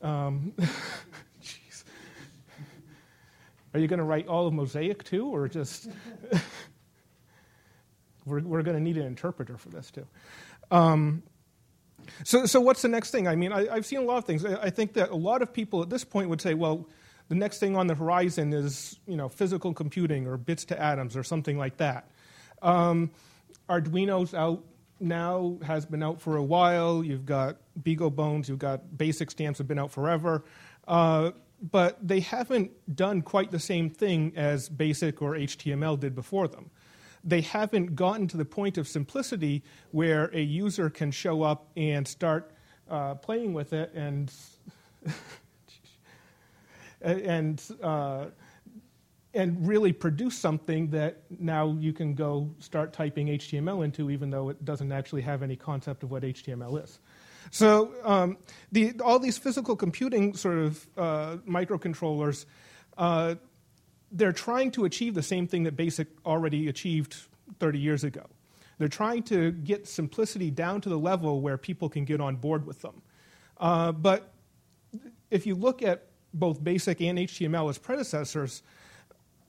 [0.01, 0.53] Um,
[3.73, 5.89] Are you going to write all of Mosaic too, or just.
[8.25, 10.05] we're, we're going to need an interpreter for this too.
[10.71, 11.23] Um,
[12.23, 13.27] so, so what's the next thing?
[13.27, 14.45] I mean, I, have seen a lot of things.
[14.45, 16.87] I, I, think that a lot of people at this point would say, well,
[17.29, 21.15] the next thing on the horizon is, you know, physical computing or bits to atoms
[21.15, 22.09] or something like that.
[22.61, 23.11] Um,
[23.69, 24.63] Arduino's out
[24.99, 27.03] now, has been out for a while.
[27.03, 30.43] You've got BeagleBones, you've got Basic Stamps have been out forever.
[30.87, 31.31] Uh,
[31.71, 36.69] but they haven't done quite the same thing as BASIC or HTML did before them
[37.23, 42.07] they haven't gotten to the point of simplicity where a user can show up and
[42.07, 42.51] start
[42.89, 44.31] uh, playing with it and
[47.01, 48.25] and uh,
[49.33, 54.49] and really produce something that now you can go start typing HTML into, even though
[54.49, 56.99] it doesn't actually have any concept of what HTML is.
[57.49, 58.37] So um,
[58.71, 62.45] the, all these physical computing sort of uh, microcontrollers,
[62.97, 63.35] uh,
[64.13, 67.15] they're trying to achieve the same thing that BASIC already achieved
[67.59, 68.23] 30 years ago.
[68.77, 72.65] They're trying to get simplicity down to the level where people can get on board
[72.65, 73.01] with them.
[73.59, 74.31] Uh, but
[75.31, 78.63] if you look at both BASIC and HTML as predecessors,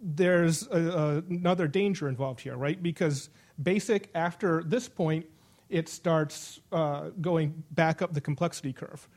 [0.00, 2.82] there's a, a, another danger involved here, right?
[2.82, 3.30] Because
[3.62, 5.26] BASIC, after this point,
[5.68, 9.08] it starts uh, going back up the complexity curve,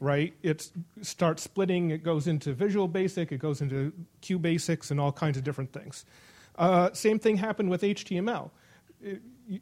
[0.00, 0.34] right?
[0.42, 0.70] It
[1.02, 1.90] starts splitting.
[1.90, 3.32] It goes into Visual Basic.
[3.32, 3.92] It goes into
[4.22, 6.04] QBasics and all kinds of different things.
[6.56, 8.50] Uh, same thing happened with HTML.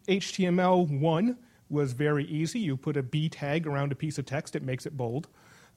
[0.08, 1.36] HTML1
[1.70, 2.60] was very easy.
[2.60, 5.28] You put a B tag around a piece of text, it makes it bold.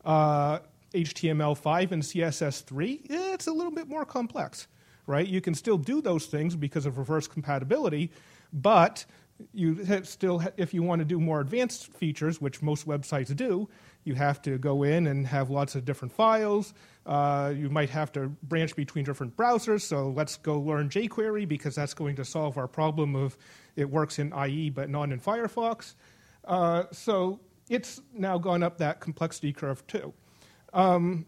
[0.05, 0.59] Uh,
[0.93, 4.67] HTML5 and CSS3, it's a little bit more complex
[5.07, 5.25] right?
[5.25, 8.11] You can still do those things because of reverse compatibility,
[8.53, 9.05] but
[9.53, 13.69] you still, if you want to do more advanced features, which most websites do,
[14.07, 16.73] you have to go in and have lots of different files.
[17.05, 19.81] Uh, you might have to branch between different browsers.
[19.81, 23.37] So let's go learn jQuery because that's going to solve our problem of
[23.75, 25.95] it works in IE but not in Firefox.
[26.45, 27.39] Uh, so
[27.69, 30.13] it's now gone up that complexity curve too.
[30.73, 31.25] Um,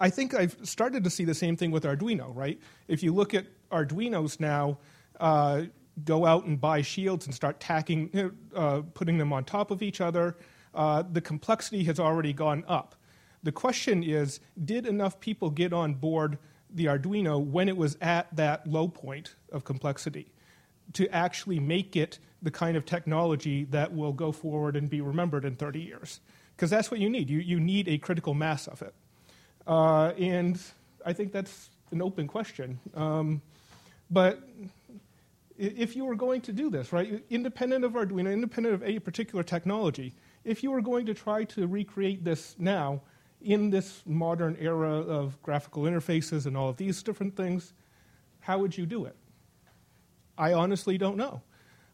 [0.00, 2.58] I think I've started to see the same thing with Arduino, right?
[2.88, 4.78] If you look at Arduinos now,
[5.18, 5.64] uh,
[6.04, 10.00] go out and buy shields and start tacking, uh, putting them on top of each
[10.00, 10.36] other,
[10.74, 12.94] uh, the complexity has already gone up.
[13.42, 16.38] The question is did enough people get on board
[16.72, 20.30] the Arduino when it was at that low point of complexity
[20.92, 25.44] to actually make it the kind of technology that will go forward and be remembered
[25.44, 26.20] in 30 years?
[26.56, 27.30] Because that's what you need.
[27.30, 28.94] You, you need a critical mass of it.
[29.66, 30.60] Uh, and
[31.04, 32.78] I think that's an open question.
[32.94, 33.42] Um,
[34.10, 34.40] but
[35.58, 39.42] if you were going to do this, right, independent of Arduino, independent of any particular
[39.42, 40.14] technology,
[40.44, 43.02] if you were going to try to recreate this now
[43.40, 47.72] in this modern era of graphical interfaces and all of these different things,
[48.40, 49.16] how would you do it?
[50.36, 51.42] I honestly don't know.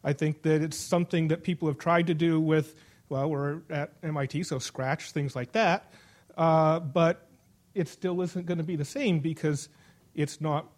[0.04, 2.76] I think that it's something that people have tried to do with,
[3.08, 5.92] well, we're at MIT, so Scratch, things like that.
[6.36, 7.28] Uh, but
[7.74, 9.68] it still isn't going to be the same because
[10.14, 10.70] it's not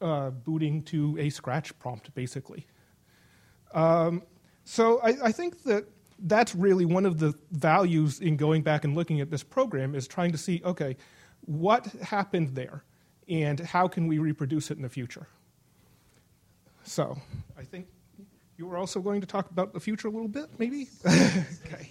[0.00, 2.66] uh, booting to a scratch prompt, basically.
[3.74, 4.22] Um,
[4.64, 5.86] so I, I, think that
[6.18, 10.08] that's really one of the values in going back and looking at this program is
[10.08, 10.96] trying to see, okay,
[11.42, 12.84] what happened there,
[13.28, 15.26] and how can we reproduce it in the future.
[16.84, 17.18] So
[17.58, 17.86] I think
[18.56, 20.88] you were also going to talk about the future a little bit, maybe.
[21.06, 21.90] okay.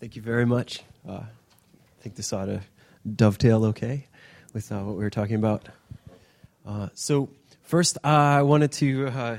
[0.00, 0.82] Thank you very much.
[1.06, 2.62] Uh, I think this ought to
[3.14, 4.06] dovetail okay
[4.52, 5.68] with uh, what we were talking about.
[6.66, 7.28] Uh, so,
[7.62, 9.36] first, I wanted to uh,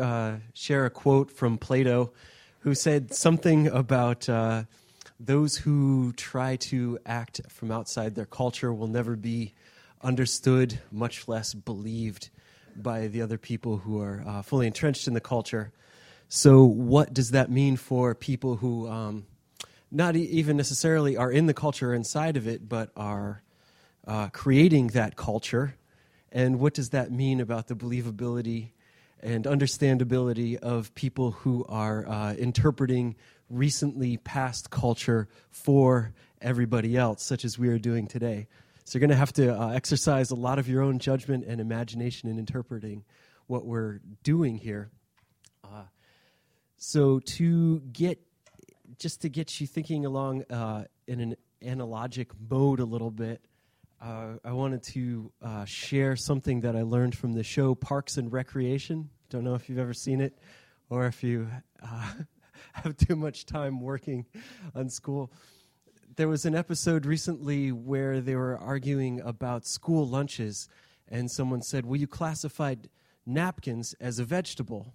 [0.00, 2.12] uh, share a quote from Plato
[2.60, 4.64] who said something about uh,
[5.18, 9.54] those who try to act from outside their culture will never be
[10.02, 12.30] understood, much less believed
[12.76, 15.72] by the other people who are fully entrenched in the culture.
[16.28, 19.26] So, what does that mean for people who um,
[19.90, 23.42] not even necessarily are in the culture or inside of it, but are
[24.06, 25.74] uh, creating that culture.
[26.32, 28.70] And what does that mean about the believability
[29.22, 33.16] and understandability of people who are uh, interpreting
[33.48, 38.48] recently past culture for everybody else, such as we are doing today?
[38.84, 41.60] So you're going to have to uh, exercise a lot of your own judgment and
[41.60, 43.04] imagination in interpreting
[43.46, 44.90] what we're doing here.
[45.62, 45.84] Uh,
[46.76, 48.18] so to get
[48.98, 53.40] just to get you thinking along uh, in an analogic mode a little bit,
[54.00, 58.32] uh, I wanted to uh, share something that I learned from the show Parks and
[58.32, 59.10] Recreation.
[59.28, 60.38] Don't know if you've ever seen it
[60.88, 61.48] or if you
[61.82, 62.12] uh,
[62.72, 64.26] have too much time working
[64.74, 65.32] on school.
[66.16, 70.68] There was an episode recently where they were arguing about school lunches,
[71.08, 72.88] and someone said, Well, you classified
[73.26, 74.94] napkins as a vegetable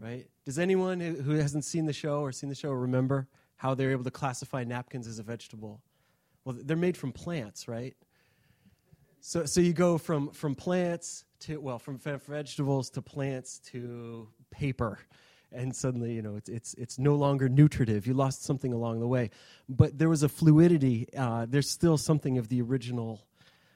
[0.00, 0.26] right?
[0.44, 4.04] Does anyone who hasn't seen the show or seen the show remember how they're able
[4.04, 5.82] to classify napkins as a vegetable?
[6.44, 7.94] Well, they're made from plants, right?
[9.20, 14.98] So, so you go from, from plants to, well, from vegetables to plants to paper.
[15.52, 18.06] And suddenly, you know, it's, it's, it's no longer nutritive.
[18.06, 19.30] You lost something along the way.
[19.68, 21.08] But there was a fluidity.
[21.16, 23.20] Uh, there's still something of the original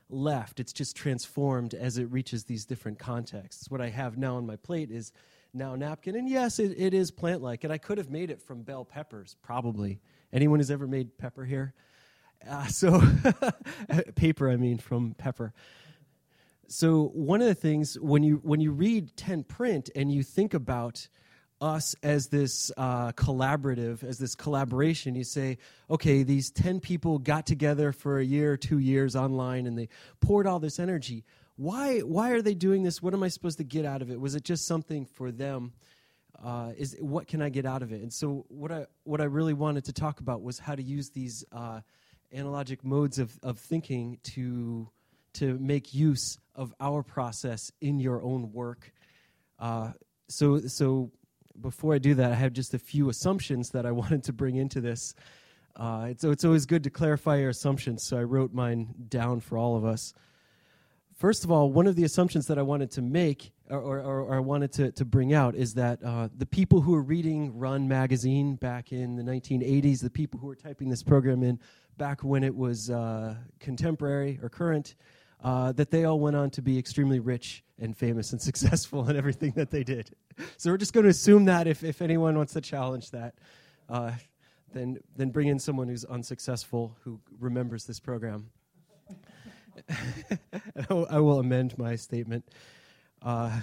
[0.09, 0.61] left.
[0.61, 3.70] It's just transformed as it reaches these different contexts.
[3.70, 5.12] What I have now on my plate is
[5.53, 6.16] now napkin.
[6.16, 7.64] And yes, it, it is plant like.
[7.64, 10.01] And I could have made it from bell peppers, probably.
[10.32, 11.74] Anyone who's ever made pepper here?
[12.49, 13.03] Uh, so,
[14.14, 15.53] paper, I mean, from Pepper.
[16.68, 20.55] So one of the things when you when you read Ten Print and you think
[20.55, 21.09] about
[21.61, 25.59] us as this uh, collaborative, as this collaboration, you say,
[25.91, 29.89] okay, these ten people got together for a year, two years online, and they
[30.20, 31.24] poured all this energy.
[31.57, 33.03] Why why are they doing this?
[33.03, 34.20] What am I supposed to get out of it?
[34.20, 35.72] Was it just something for them?
[36.43, 38.03] Uh, is what can I get out of it?
[38.03, 41.11] And so what I what I really wanted to talk about was how to use
[41.11, 41.80] these uh,
[42.35, 44.89] analogic modes of, of thinking to
[45.35, 48.93] to make use of our process in your own work.
[49.59, 49.93] Uh,
[50.28, 51.11] so, so
[51.61, 54.57] before I do that, I have just a few assumptions that I wanted to bring
[54.57, 55.14] into this.
[55.76, 59.59] Uh, it's, it's always good to clarify your assumptions, so I wrote mine down for
[59.59, 60.14] all of us.
[61.16, 64.35] First of all, one of the assumptions that I wanted to make or, or, or
[64.35, 67.89] I wanted to, to bring out is that uh, the people who were reading Run
[67.89, 71.59] magazine back in the 1980s, the people who were typing this program in
[71.97, 74.95] back when it was uh, contemporary or current,
[75.42, 79.16] uh, that they all went on to be extremely rich and famous and successful in
[79.16, 80.11] everything that they did.
[80.57, 83.34] So we're just going to assume that if, if anyone wants to challenge that,
[83.88, 84.12] uh,
[84.72, 88.51] then, then bring in someone who's unsuccessful who remembers this program.
[90.88, 92.45] I will amend my statement.
[93.22, 93.61] Uh,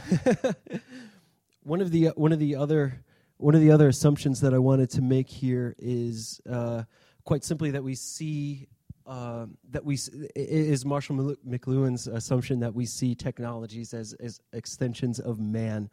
[1.63, 3.03] one of the one of the other
[3.38, 6.84] one of the other assumptions that I wanted to make here is uh,
[7.24, 8.67] quite simply that we see
[9.07, 9.95] uh, that we
[10.36, 15.89] is Marshall McLuhan's assumption that we see technologies as as extensions of man,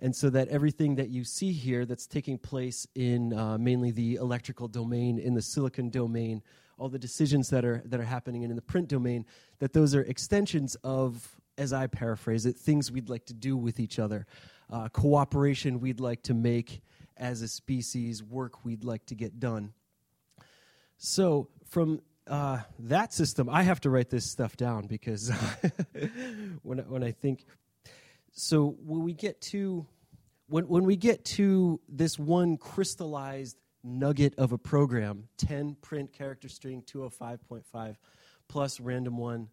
[0.00, 4.16] and so that everything that you see here that's taking place in uh, mainly the
[4.16, 6.42] electrical domain, in the silicon domain,
[6.78, 9.24] all the decisions that are that are happening and in the print domain,
[9.58, 13.78] that those are extensions of, as I paraphrase it, things we'd like to do with
[13.80, 14.26] each other,
[14.70, 16.82] uh, cooperation we'd like to make
[17.16, 19.72] as a species, work we'd like to get done.
[20.98, 25.30] So from uh, that system, I have to write this stuff down because
[26.62, 27.44] when when I think,
[28.32, 29.86] so when we get to
[30.48, 36.48] when when we get to this one crystallized nugget of a program, ten print character
[36.48, 37.98] string two hundred five point five
[38.48, 39.48] plus random one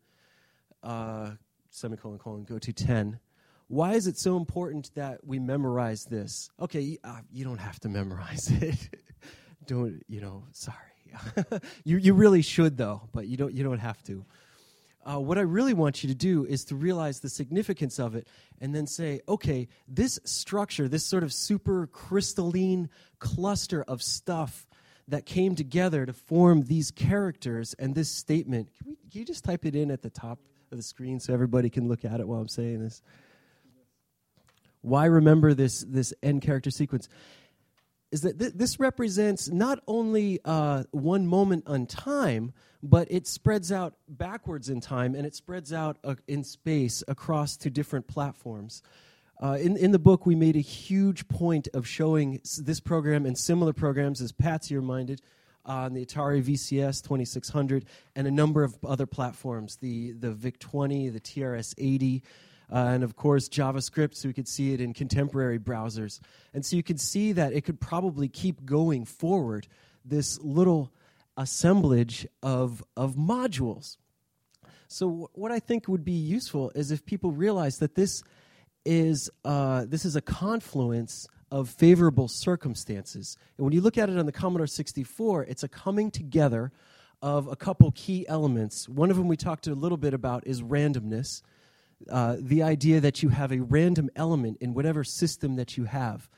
[0.82, 1.32] uh,
[1.70, 3.20] semicolon colon go to ten.
[3.68, 6.50] Why is it so important that we memorize this?
[6.60, 8.90] Okay, uh, you don't have to memorize it.
[9.66, 10.46] don't you know?
[10.52, 10.93] Sorry
[11.84, 14.26] you, you really should, though, but you don't, you don't have to.
[15.06, 18.28] Uh, what I really want you to do is to realize the significance of it
[18.62, 22.90] and then say, okay, this structure, this sort of super crystalline
[23.20, 24.66] cluster of stuff
[25.10, 29.44] that came together to form these characters and this statement, can, we, can you just
[29.44, 30.40] type it in at the top
[30.72, 33.02] of the screen so everybody can look at it while I'm saying this?
[34.82, 37.10] Why remember this, this end character sequence?
[38.14, 42.54] Is that th- this represents not only uh, one moment on time,
[42.84, 47.58] but it spreads out backwards in time and it spreads out uh, in space across
[47.58, 48.84] to different platforms.
[49.42, 53.36] Uh, in, in the book, we made a huge point of showing this program and
[53.36, 55.20] similar programs, as Patsy reminded,
[55.66, 57.86] on the Atari VCS 2600
[58.16, 62.22] and a number of other platforms the, the VIC 20, the TRS 80
[62.72, 66.20] uh, and of course JavaScript, so we could see it in contemporary browsers.
[66.54, 69.68] And so you could see that it could probably keep going forward,
[70.06, 70.92] this little
[71.38, 73.98] assemblage of, of modules.
[74.88, 78.24] So, w- what I think would be useful is if people realize that this
[78.86, 83.38] is, uh, this is a confluence of favorable circumstances.
[83.58, 86.72] And when you look at it on the Commodore 64, it's a coming together
[87.22, 88.90] of a couple key elements.
[88.90, 91.42] One of them we talked a little bit about is randomness.
[92.10, 96.30] Uh, the idea that you have a random element in whatever system that you have.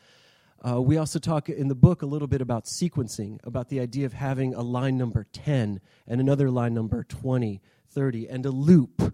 [0.68, 4.05] Uh, we also talk in the book a little bit about sequencing, about the idea
[4.05, 9.01] of having a line number 10 and another line number 20, 30, and a loop.
[9.01, 9.11] All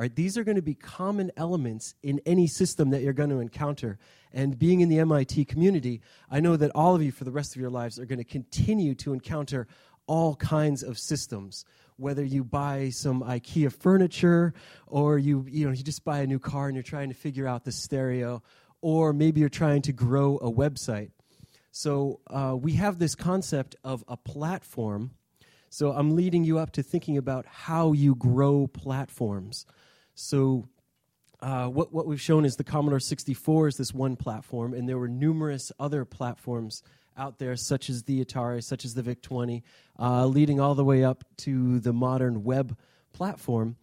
[0.00, 3.40] right, these are going to be common elements in any system that you're going to
[3.40, 3.98] encounter.
[4.32, 6.00] And being in the MIT community,
[6.30, 8.24] I know that all of you for the rest of your lives are going to
[8.24, 9.68] continue to encounter
[10.06, 11.64] all kinds of systems
[11.96, 14.54] whether you buy some IKEA furniture
[14.86, 17.46] or you, you, know, you just buy a new car and you're trying to figure
[17.46, 18.42] out the stereo,
[18.80, 21.10] or maybe you're trying to grow a website.
[21.70, 25.12] So uh, we have this concept of a platform.
[25.70, 29.66] So I'm leading you up to thinking about how you grow platforms.
[30.14, 30.68] So
[31.40, 34.98] uh, what, what we've shown is the Commodore 64 is this one platform, and there
[34.98, 36.82] were numerous other platforms
[37.16, 39.62] out there, such as the Atari, such as the VIC 20,
[39.98, 42.76] uh, leading all the way up to the modern web
[43.12, 43.76] platform.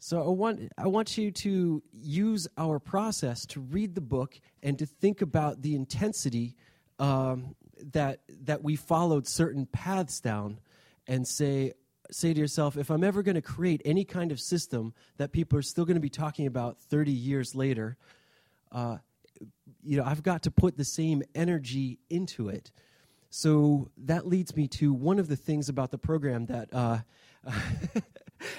[0.00, 4.78] So I want, I want you to use our process to read the book and
[4.78, 6.54] to think about the intensity
[6.98, 7.56] um,
[7.92, 10.60] that, that we followed certain paths down
[11.08, 11.72] and say,
[12.10, 15.58] say to yourself, if I'm ever going to create any kind of system that people
[15.58, 17.96] are still going to be talking about 30 years later,
[18.70, 18.98] uh,
[19.82, 22.70] you know, I've got to put the same energy into it.
[23.30, 26.98] So that leads me to one of the things about the program that uh,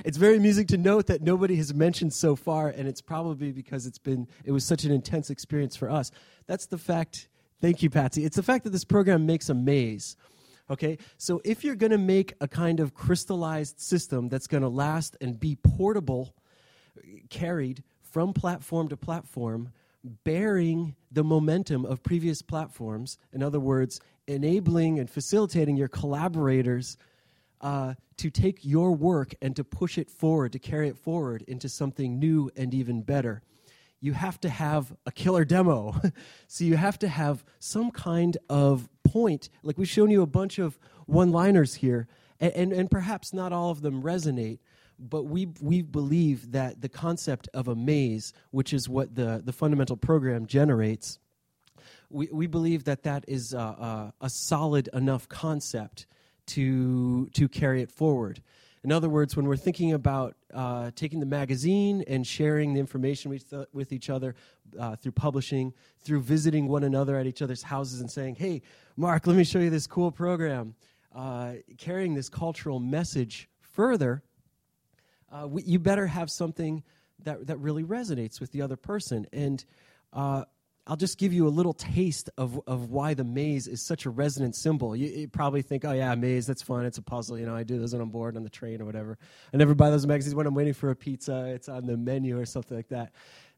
[0.06, 3.86] it's very amusing to note that nobody has mentioned so far, and it's probably because
[3.86, 6.12] it's been it was such an intense experience for us.
[6.48, 7.30] That's the fact.
[7.62, 8.24] Thank you, Patsy.
[8.24, 10.16] It's the fact that this program makes a maze.
[10.72, 14.70] Okay, so if you're going to make a kind of crystallized system that's going to
[14.70, 16.36] last and be portable,
[17.32, 19.72] carried from platform to platform,
[20.04, 26.98] bearing the momentum of previous platforms, in other words, enabling and facilitating your collaborators
[27.62, 31.68] uh, to take your work and to push it forward, to carry it forward into
[31.68, 33.42] something new and even better.
[34.02, 36.00] You have to have a killer demo.
[36.48, 39.50] so you have to have some kind of point.
[39.64, 42.08] Like we've shown you a bunch of one liners here,
[42.40, 44.60] and, and, and perhaps not all of them resonate,
[45.00, 49.54] but we we believe that the concept of a maze, which is what the the
[49.54, 51.20] fundamental program generates,
[52.10, 56.06] we we believe that that is a, solid enough concept
[56.48, 58.42] to to carry it forward.
[58.84, 63.30] In other words, when we're thinking about uh, taking the magazine and sharing the information
[63.30, 64.36] with, with each other
[64.80, 68.62] uh, through publishing, through visiting one another at each other's houses and saying, hey,
[68.96, 70.76] Mark, let me show you this cool program,
[71.14, 74.24] uh, carrying this cultural message further,
[75.32, 76.84] uh, we, you better have something
[77.24, 79.28] that, that really resonates with the other person.
[79.34, 79.64] And
[80.14, 80.46] uh,
[80.88, 84.10] I'll just give you a little taste of, of why the maze is such a
[84.10, 84.96] resonant symbol.
[84.96, 86.86] You, you, probably think, oh, yeah, maze, that's fun.
[86.86, 87.38] It's a puzzle.
[87.38, 89.18] You know, I do those when I'm bored on the train or whatever.
[89.54, 91.46] I never buy those magazines when I'm waiting for a pizza.
[91.54, 93.12] It's on the menu or something like that.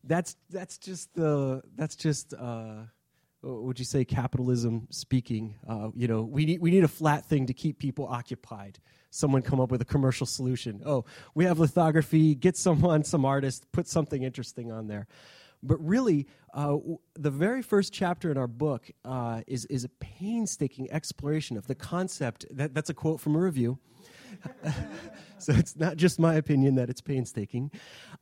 [0.04, 2.84] That's, that's just the, that's just, uh,
[3.44, 5.56] would you say capitalism speaking?
[5.68, 8.80] Uh, you know, we need, we need a flat thing to keep people occupied
[9.12, 10.82] someone come up with a commercial solution.
[10.86, 15.06] Oh, we have lithography, get someone, some artist, put something interesting on there.
[15.62, 16.78] But really, uh,
[17.14, 21.76] the very first chapter in our book uh, is, is a painstaking exploration of the
[21.76, 22.46] concept.
[22.50, 23.78] That, that's a quote from a review.
[25.38, 27.70] so it's not just my opinion that it's painstaking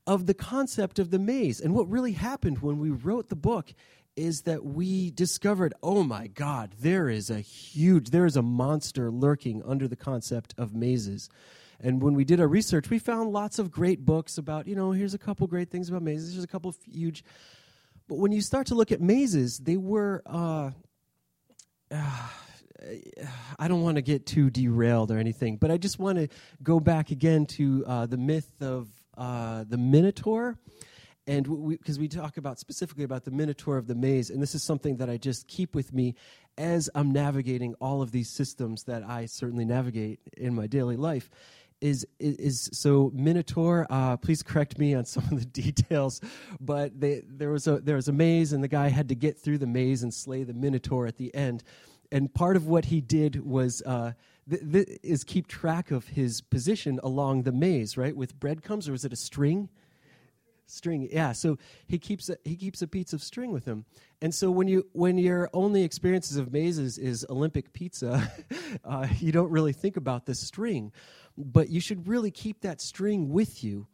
[0.08, 3.74] of the concept of the maze and what really happened when we wrote the book
[4.20, 9.10] is that we discovered oh my God, there is a huge, there is a monster
[9.10, 11.30] lurking under the concept of mazes.
[11.80, 14.92] And when we did our research, we found lots of great books about, you know,
[14.92, 17.24] here's a couple great things about mazes, here's a couple huge.
[18.08, 20.22] But when you start to look at mazes, they were.
[20.26, 20.72] Uh,
[21.92, 22.28] uh,
[23.58, 26.30] I don't want to get too derailed or anything, but I just want to
[26.64, 30.58] go back again to uh, the myth of uh, the Minotaur
[31.30, 34.56] and because we, we, talk about specifically about the minotaur of the maze and this
[34.56, 36.16] is something that i just keep with me
[36.58, 41.30] as i'm navigating all of these systems that i certainly navigate in my daily life
[41.82, 46.22] is is, so minotaur uh, please correct me on some of the details
[46.60, 49.38] but they, there was a there was a maze and the guy had to get
[49.38, 51.64] through the maze and slay the minotaur at the end.
[52.12, 54.14] And part of what he did was uh,
[54.50, 58.16] th- th- is keep track of his position along the maze right?
[58.16, 59.70] With breadcrumbs or was it a string
[60.70, 61.08] string.
[61.12, 61.58] Yeah so
[61.88, 63.86] he keeps a, he keeps a piece of string with him.
[64.22, 68.32] And so when you when your only experiences of mazes is olympic pizza
[68.84, 70.92] uh, you don't really think about the string.
[71.38, 73.88] But you should really keep that string with you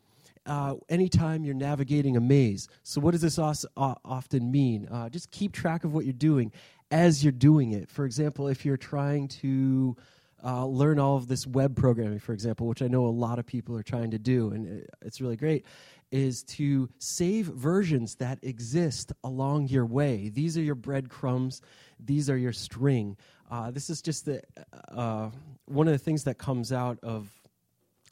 [0.45, 2.67] uh, anytime you're navigating a maze.
[2.83, 4.87] So what does this os- often mean?
[4.89, 6.51] Uh, just keep track of what you're doing
[6.91, 7.89] as you're doing it.
[7.89, 9.95] For example if you're trying to
[10.43, 13.47] uh, learn all of this web programming, for example, which I know a lot of
[13.47, 15.65] people are trying to do, and it's really great,
[16.11, 20.29] is to save versions that exist along your way.
[20.29, 21.61] These are your breadcrumbs,
[21.99, 23.17] these are your string.
[23.49, 24.41] Uh, this is just the,
[24.89, 25.29] uh,
[25.65, 27.29] one of the things that comes out of,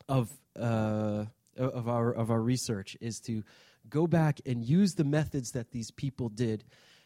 [0.08, 1.26] of, uh,
[1.58, 3.44] of, our, of our research is to
[3.90, 6.64] go back and use the methods that these people did,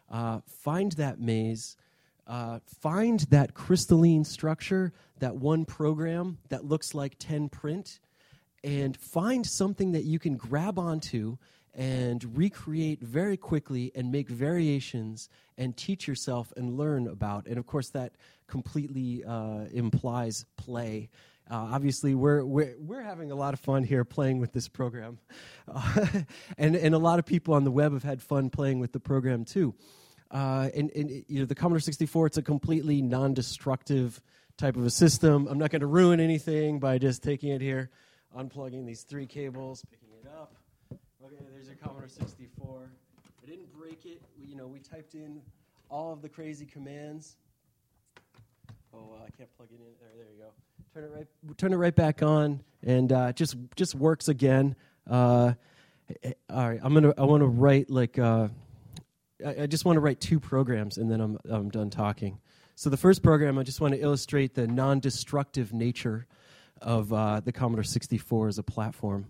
[0.09, 1.77] uh, find that maze
[2.27, 7.99] uh, find that crystalline structure, that one program that looks like 10 print,
[8.68, 11.38] and find something that you can grab onto
[11.74, 17.47] and recreate very quickly and make variations and teach yourself and learn about.
[17.47, 18.11] And of course, that
[18.47, 21.09] completely uh, implies play.
[21.49, 25.18] Uh, obviously, we're, we're, we're having a lot of fun here playing with this program.
[25.74, 26.05] Uh,
[26.57, 28.99] and, and a lot of people on the web have had fun playing with the
[28.99, 29.74] program too.
[30.30, 34.20] Uh, and, and you know, the Commodore 64, it's a completely non-destructive
[34.57, 35.47] type of a system.
[35.47, 37.91] I'm not going to ruin anything by just taking it here,
[38.36, 40.55] unplugging these three cables, picking it up.
[40.91, 42.89] Okay, there's your Commodore 64.
[43.41, 44.21] I didn't break it.
[44.39, 45.41] We, you know, we typed in
[45.89, 47.38] all of the crazy commands.
[48.93, 49.86] Oh, well, I can't plug it in.
[49.99, 50.49] There, there you go.
[50.93, 54.75] Turn it right, turn it right back on, and uh, just just works again.
[55.09, 55.53] Uh,
[56.49, 57.13] all right, I'm gonna.
[57.17, 58.17] I want to write like.
[58.17, 58.47] Uh,
[59.45, 62.39] I, I just want to write two programs, and then I'm I'm done talking.
[62.75, 66.28] So the first program, I just want to illustrate the non-destructive nature
[66.82, 69.28] of uh, the Commodore 64 as a platform.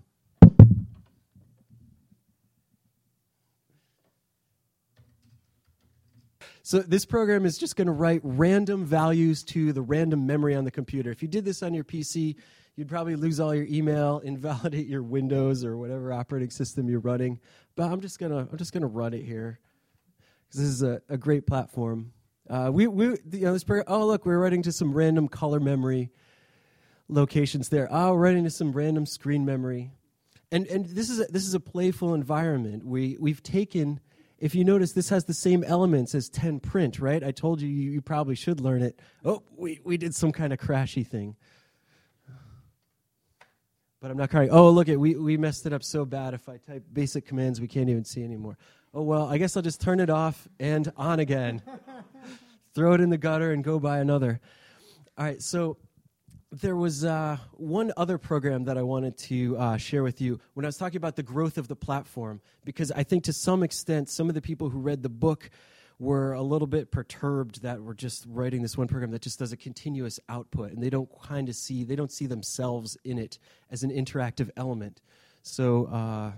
[6.67, 10.65] So this program is just going to write random values to the random memory on
[10.65, 11.11] the computer.
[11.11, 12.35] If you did this on your PC,
[12.75, 17.39] you'd probably lose all your email, invalidate your Windows or whatever operating system you're running.
[17.77, 19.61] But I'm just gonna I'm just gonna run it here
[20.45, 22.11] because this is a, a great platform.
[22.49, 25.61] Uh, we we you know this program, oh look we're writing to some random color
[25.61, 26.11] memory
[27.09, 27.87] locations there.
[27.91, 29.91] Oh, we're some random screen memory,
[30.51, 32.85] and and this is a, this is a playful environment.
[32.85, 33.99] We we've taken
[34.39, 37.23] if you notice, this has the same elements as 10 print, right?
[37.23, 38.99] I told you, you, you probably should learn it.
[39.25, 41.35] Oh, we, we did some kind of crashy thing.
[43.99, 44.51] But I'm not crying.
[44.51, 46.35] Oh, look it, we, we messed it up so bad.
[46.35, 48.59] If I type basic commands, we can't even see anymore.
[48.93, 51.63] Oh, well, I guess I'll just turn it off and on again.
[52.75, 54.39] Throw it in the gutter and go buy another.
[55.17, 55.77] All right, so
[56.51, 60.65] there was uh, one other program that I wanted to uh, share with you when
[60.65, 64.09] I was talking about the growth of the platform, because I think to some extent,
[64.09, 65.49] some of the people who read the book
[65.99, 69.51] were a little bit perturbed that we're just writing this one program that just does
[69.51, 73.39] a continuous output, and they don't kind of see they don't see themselves in it
[73.71, 75.01] as an interactive element.
[75.41, 76.31] So, uh,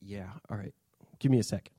[0.00, 0.74] yeah, all right,
[1.18, 1.72] give me a second.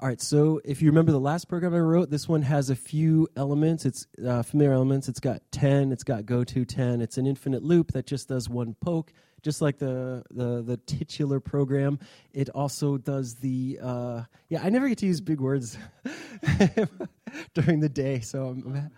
[0.00, 2.74] All right, so if you remember the last program I wrote, this one has a
[2.74, 3.84] few elements.
[3.84, 5.10] It's uh, familiar elements.
[5.10, 7.02] It's got 10, it's got go to 10.
[7.02, 11.38] It's an infinite loop that just does one poke, just like the, the, the titular
[11.38, 11.98] program.
[12.32, 15.76] It also does the, uh, yeah, I never get to use big words
[17.52, 18.90] during the day, so I'm, I'm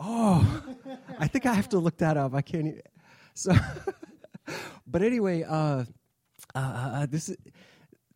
[0.00, 0.64] oh,
[1.20, 2.34] I think I have to look that up.
[2.34, 2.82] I can't even,
[3.34, 3.54] so,
[4.88, 5.84] but anyway, uh,
[6.52, 7.36] uh, uh this is,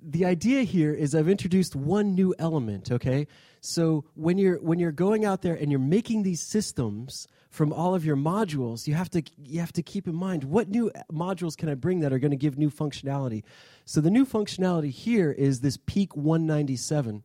[0.00, 3.26] the idea here is I've introduced one new element, okay?
[3.60, 7.94] So when you're when you're going out there and you're making these systems from all
[7.94, 11.56] of your modules, you have to you have to keep in mind what new modules
[11.56, 13.42] can I bring that are going to give new functionality.
[13.84, 17.24] So the new functionality here is this PEEK 197.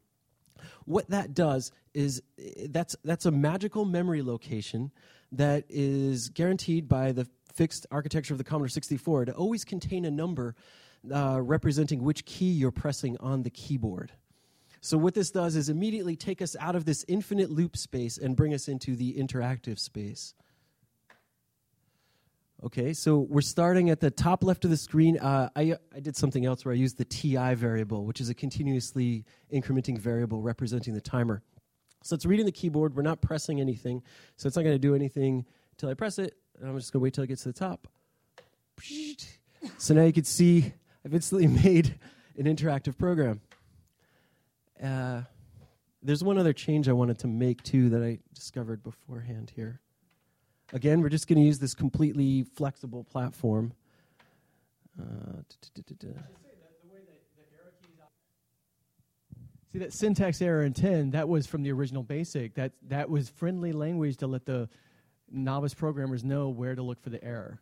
[0.86, 2.21] What that does is
[2.69, 4.91] that's that's a magical memory location
[5.32, 10.11] that is guaranteed by the fixed architecture of the Commodore 64 to always contain a
[10.11, 10.55] number
[11.11, 14.11] uh, representing which key you're pressing on the keyboard.
[14.81, 18.35] So, what this does is immediately take us out of this infinite loop space and
[18.35, 20.33] bring us into the interactive space.
[22.65, 25.17] Okay, so we're starting at the top left of the screen.
[25.19, 28.33] Uh, I, I did something else where I used the TI variable, which is a
[28.33, 31.41] continuously incrementing variable representing the timer.
[32.03, 32.95] So it's reading the keyboard.
[32.95, 34.01] We're not pressing anything,
[34.37, 36.35] so it's not going to do anything until I press it.
[36.59, 37.87] And I'm just going to wait till it gets to the top.
[39.77, 40.73] So now you can see
[41.05, 41.95] I've instantly made
[42.37, 43.41] an interactive program.
[44.81, 45.21] Uh,
[46.01, 49.79] there's one other change I wanted to make too that I discovered beforehand here.
[50.73, 53.73] Again, we're just going to use this completely flexible platform.
[54.99, 55.41] Uh,
[59.71, 62.53] See that syntax error in 10, that was from the original BASIC.
[62.53, 64.69] That, that was friendly language to let the
[65.31, 67.59] novice programmers know where to look for the error.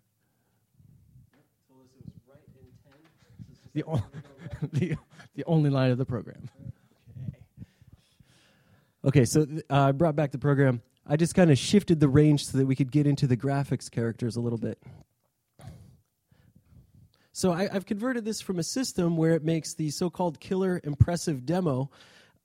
[3.73, 4.03] The, o-
[4.73, 4.95] the,
[5.35, 6.49] the only line of the program.
[9.03, 10.81] Okay, so uh, I brought back the program.
[11.07, 13.89] I just kind of shifted the range so that we could get into the graphics
[13.89, 14.77] characters a little bit.
[17.33, 21.45] So I, have converted this from a system where it makes the so-called killer impressive
[21.45, 21.89] demo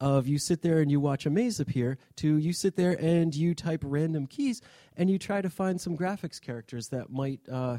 [0.01, 3.35] of you sit there and you watch a maze appear to you sit there and
[3.35, 4.61] you type random keys
[4.97, 7.79] and you try to find some graphics characters that might uh,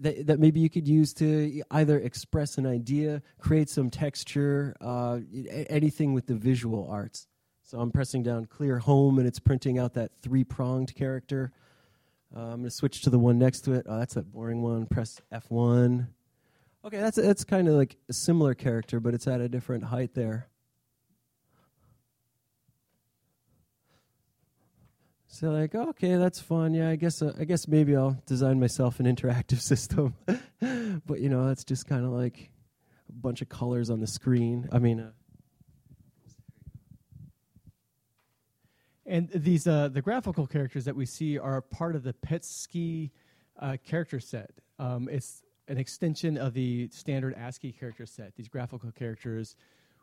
[0.00, 5.20] that, that maybe you could use to either express an idea, create some texture, uh,
[5.68, 7.26] anything with the visual arts.
[7.62, 11.52] So I'm pressing down clear home and it's printing out that three pronged character.
[12.34, 13.86] Uh, I'm going to switch to the one next to it.
[13.88, 14.86] Oh, that's that boring one.
[14.86, 16.08] Press F1.
[16.84, 20.14] Okay, that's that's kind of like a similar character, but it's at a different height
[20.14, 20.48] there.
[25.32, 26.74] So like, okay, that's fun.
[26.74, 30.16] Yeah, I guess uh, I guess maybe I'll design myself an interactive system.
[31.06, 32.50] but you know, that's just kind of like
[33.08, 34.68] a bunch of colors on the screen.
[34.72, 35.00] I mean.
[35.00, 35.10] Uh,
[39.06, 43.10] and these uh, the graphical characters that we see are part of the PETSCII
[43.60, 44.50] uh, character set.
[44.80, 48.34] Um, it's an extension of the standard ASCII character set.
[48.34, 49.54] These graphical characters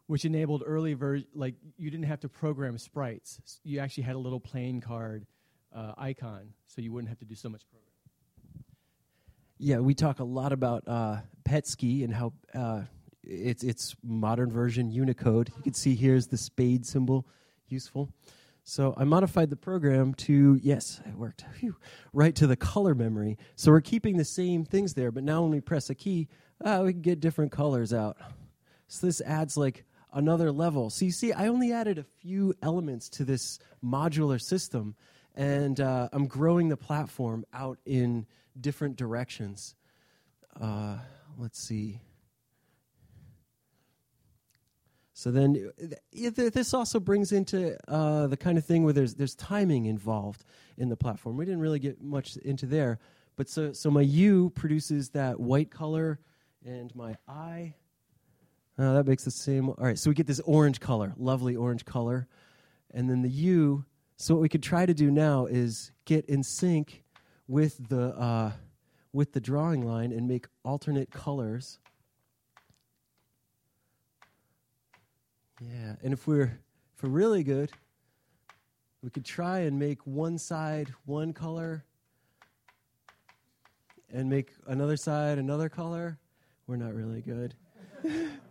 [0.08, 3.40] which enabled early ver- like you didn't have to program sprites.
[3.64, 5.26] You actually had a little playing card
[5.76, 7.88] uh, icon, so you wouldn't have to do so much programming.
[9.60, 12.82] Yeah, we talk a lot about uh, PETSCII and how uh,
[13.24, 15.52] it's it's modern version Unicode.
[15.58, 17.28] You can see here's the spade symbol,
[17.68, 18.10] useful.
[18.64, 21.46] So I modified the program to yes, it worked.
[22.14, 23.38] Right to the color memory.
[23.56, 26.28] So we're keeping the same things there, but now when we press a key,
[26.64, 28.18] uh, we can get different colors out.
[28.88, 30.90] So this adds like another level.
[30.90, 34.96] So you see, I only added a few elements to this modular system,
[35.36, 38.26] and uh, I'm growing the platform out in
[38.60, 39.76] different directions.
[40.60, 40.98] Uh,
[41.38, 42.02] let's see.
[45.14, 45.72] So then,
[46.12, 50.44] this also brings into uh, the kind of thing where there's there's timing involved
[50.78, 51.38] in the platform.
[51.38, 53.00] We didn't really get much into there,
[53.36, 56.20] but so so my U produces that white color,
[56.64, 57.74] and my I.
[58.78, 59.70] Uh, that makes the same.
[59.70, 62.28] All right, so we get this orange color, lovely orange color,
[62.94, 63.86] and then the U.
[64.18, 67.04] So what we could try to do now is get in sync
[67.48, 68.52] with the uh,
[69.14, 71.80] with the drawing line and make alternate colors.
[75.60, 76.60] Yeah, and if we're
[76.96, 77.72] if we're really good,
[79.02, 81.84] we could try and make one side one color
[84.14, 86.20] and make another side another color.
[86.68, 87.56] We're not really good.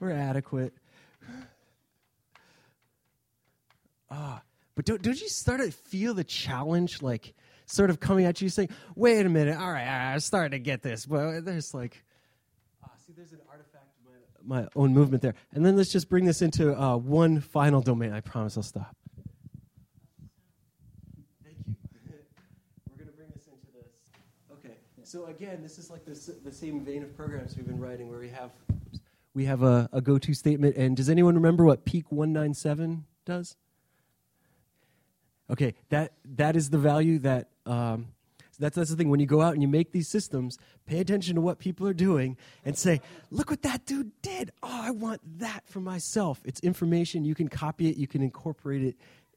[0.00, 0.72] we're adequate.
[4.10, 4.42] Ah,
[4.74, 7.34] but don't don't you start to feel the challenge like
[7.66, 10.52] sort of coming at you saying, "Wait a minute, all right, all right I'm starting
[10.52, 12.02] to get this." But there's like,
[12.84, 16.08] ah, see, there's an artifact of my, my own movement there, and then let's just
[16.08, 18.12] bring this into uh, one final domain.
[18.12, 18.96] I promise I'll stop.
[21.44, 21.74] Thank you.
[22.96, 23.92] We're to bring this into this.
[24.52, 24.76] Okay.
[25.02, 28.20] So again, this is like this, the same vein of programs we've been writing, where
[28.20, 28.52] we have
[29.34, 30.76] we have a, a go-to statement.
[30.76, 33.56] And does anyone remember what PEEK 197 does?
[35.50, 38.08] Okay, that that is the value that um,
[38.58, 39.08] that's that's the thing.
[39.08, 41.94] When you go out and you make these systems, pay attention to what people are
[41.94, 43.00] doing and say,
[43.30, 44.50] "Look what that dude did!
[44.62, 48.82] Oh, I want that for myself." It's information you can copy it, you can incorporate
[48.82, 48.96] it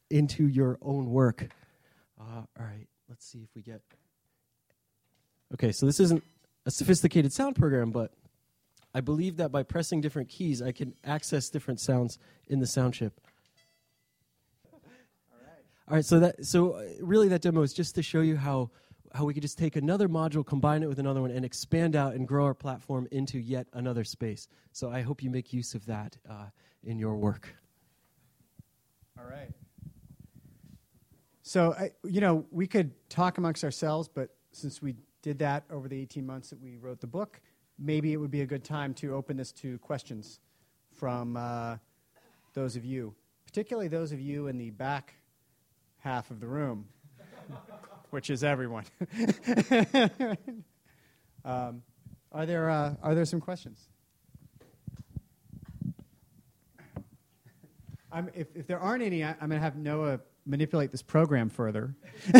[0.09, 1.47] into your own work.
[2.19, 3.81] Uh, all right, let's see if we get.
[5.53, 6.23] Okay, so this isn't
[6.65, 8.11] a sophisticated sound program, but
[8.93, 12.17] I believe that by pressing different keys, I can access different sounds
[12.47, 13.19] in the sound chip.
[15.87, 18.69] All right, so that so uh, really that demo is just to show you how
[19.13, 22.13] how we could just take another module, combine it with another one, and expand out
[22.13, 24.47] and grow our platform into yet another space.
[24.71, 26.45] So I hope you make use of that uh,
[26.83, 27.53] in your work.
[29.19, 29.49] All right.
[31.41, 35.89] So I, you know, we could talk amongst ourselves, but since we did that over
[35.89, 37.41] the 18 months that we wrote the book,
[37.81, 40.39] maybe it would be a good time to open this to questions
[40.93, 41.77] from uh,
[42.53, 43.15] those of you,
[43.45, 45.15] particularly those of you in the back
[45.99, 46.85] half of the room,
[48.11, 48.85] which is everyone.
[51.43, 51.81] um,
[52.31, 53.87] are, there, uh, are there some questions?
[58.11, 61.49] I'm, if, if there aren't any, I, am going to have Noah manipulate this program
[61.49, 61.95] further.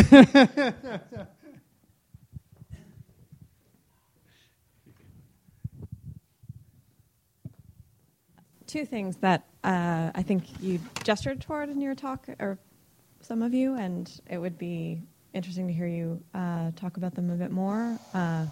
[8.72, 12.56] Two things that uh, I think you gestured toward in your talk, or
[13.20, 15.02] some of you, and it would be
[15.34, 17.98] interesting to hear you uh, talk about them a bit more.
[18.14, 18.46] Uh,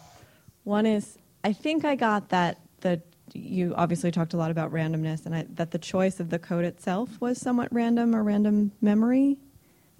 [0.64, 3.00] one is, I think I got that the
[3.32, 6.66] you obviously talked a lot about randomness, and I, that the choice of the code
[6.66, 9.38] itself was somewhat random or random memory.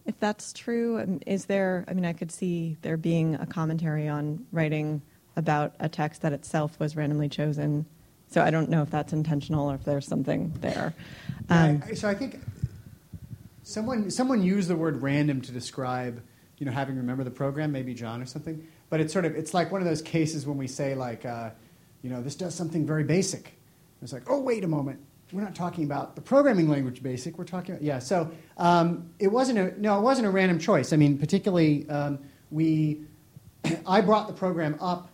[0.05, 1.87] If that's true, is there?
[1.89, 5.01] I mean, I could see there being a commentary on writing
[5.35, 7.87] about a text that itself was randomly chosen.
[8.31, 10.95] So I don't know if that's intentional or if there's something there.
[11.49, 12.41] Um, yeah, so I think
[13.71, 16.21] Someone, someone used the word random to describe,
[16.59, 18.67] you know, having remember the program, maybe John or something.
[18.89, 21.51] But it's sort of, it's like one of those cases when we say like, uh,
[22.03, 23.55] you know, this does something very basic.
[24.03, 24.99] It's like, oh, wait a moment.
[25.31, 27.39] We're not talking about the programming language basic.
[27.39, 28.01] We're talking about, yeah.
[28.01, 30.93] So um, it wasn't a, no, it wasn't a random choice.
[30.93, 32.19] I mean, particularly um,
[32.51, 33.03] we,
[33.87, 35.11] I brought the program up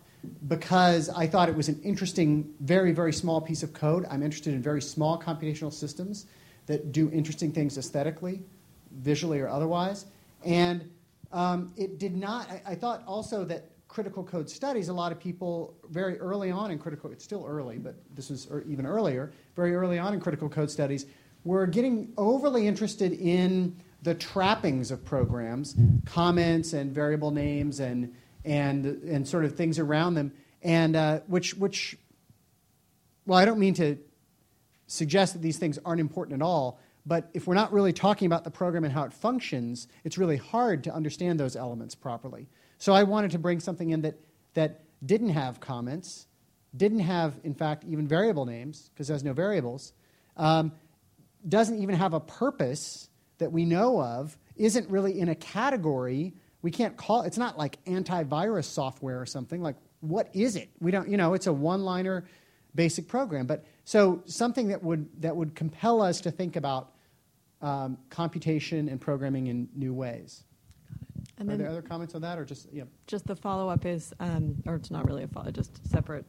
[0.47, 4.05] because I thought it was an interesting, very, very small piece of code.
[4.09, 6.25] I'm interested in very small computational systems
[6.65, 8.41] that do interesting things aesthetically,
[8.91, 10.05] visually, or otherwise.
[10.45, 10.89] And
[11.31, 15.19] um, it did not, I, I, thought also that critical code studies, a lot of
[15.19, 19.31] people very early on in critical, it's still early, but this was er, even earlier,
[19.55, 21.05] very early on in critical code studies,
[21.43, 28.13] were getting overly interested in the trappings of programs, comments and variable names and,
[28.47, 30.31] and, and sort of things around them,
[30.63, 31.97] and uh, which, which,
[33.25, 33.97] well, I don't mean to
[34.87, 36.79] suggest that these things aren't important at all.
[37.05, 40.37] But if we're not really talking about the program and how it functions, it's really
[40.37, 42.47] hard to understand those elements properly.
[42.79, 44.15] So I wanted to bring something in that,
[44.55, 46.27] that didn't have comments,
[46.75, 49.93] didn't have, in fact, even variable names, because there's no variables,
[50.35, 50.71] um,
[51.47, 56.33] doesn't even have a purpose that we know of, isn't really in a category.
[56.67, 59.61] We can't call it's not like antivirus software or something.
[59.61, 60.69] Like, what is it?
[60.81, 62.25] We don't, you know, it's a one liner
[62.75, 63.47] basic program.
[63.47, 66.91] But so something that would, that would compel us to think about
[67.61, 70.43] um, computation and programming in new ways.
[71.37, 72.83] And Are then there other comments on that, or just yeah?
[73.05, 76.25] just the follow up is, um, or it's not really a follow, up, just separate.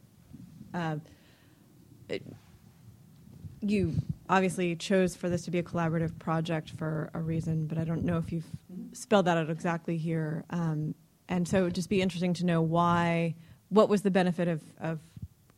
[0.73, 0.99] Uh,
[2.07, 2.23] it,
[3.59, 3.93] you
[4.29, 8.05] obviously chose for this to be a collaborative project for a reason, but I don't
[8.05, 8.47] know if you've
[8.93, 10.45] spelled that out exactly here.
[10.49, 10.95] Um,
[11.27, 13.35] and so it would just be interesting to know why,
[13.69, 14.99] what was the benefit of, of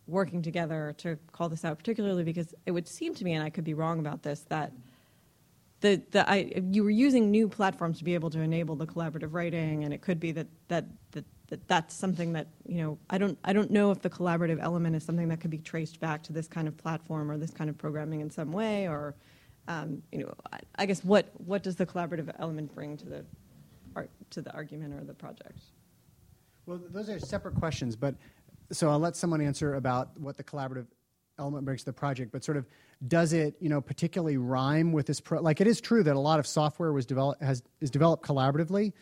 [0.08, 3.50] working together to call this out, particularly because it would seem to me, and I
[3.50, 4.74] could be wrong about this, that
[5.80, 9.30] the, the I, you were using new platforms to be able to enable the collaborative
[9.32, 13.18] writing, and it could be that, that, that, that that's something that you know I
[13.18, 16.24] don't I don't know if the collaborative element is something that could be traced back
[16.24, 19.16] to this kind of platform or this kind of programming in some way, or
[19.68, 20.34] um, you know
[20.76, 23.26] I, guess what what does the collaborative element bring to the
[24.32, 25.60] to the argument or the project?
[26.66, 28.16] Well, those are separate questions, but
[28.72, 30.88] so I'll let someone answer about what the collaborative
[31.38, 32.32] element brings to the project.
[32.32, 32.66] But sort of,
[33.08, 35.20] does it, you know, particularly rhyme with this?
[35.20, 38.26] Pro- like, it is true that a lot of software was developed has is developed
[38.26, 38.94] collaboratively.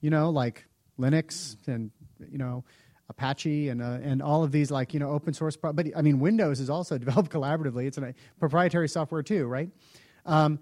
[0.00, 0.66] You know, like
[0.98, 1.90] Linux and
[2.30, 2.64] you know
[3.08, 5.56] Apache and uh, and all of these like you know open source.
[5.56, 7.86] Pro- but I mean, Windows is also developed collaboratively.
[7.86, 9.70] It's a proprietary software too, right?
[10.26, 10.58] Um,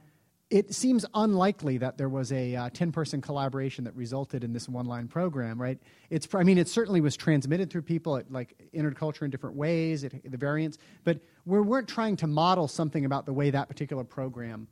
[0.50, 4.68] it seems unlikely that there was a uh, 10 person collaboration that resulted in this
[4.68, 5.78] one line program right?
[6.10, 9.56] It's i mean it certainly was transmitted through people it like entered culture in different
[9.56, 13.68] ways it, the variants but we weren't trying to model something about the way that
[13.68, 14.66] particular program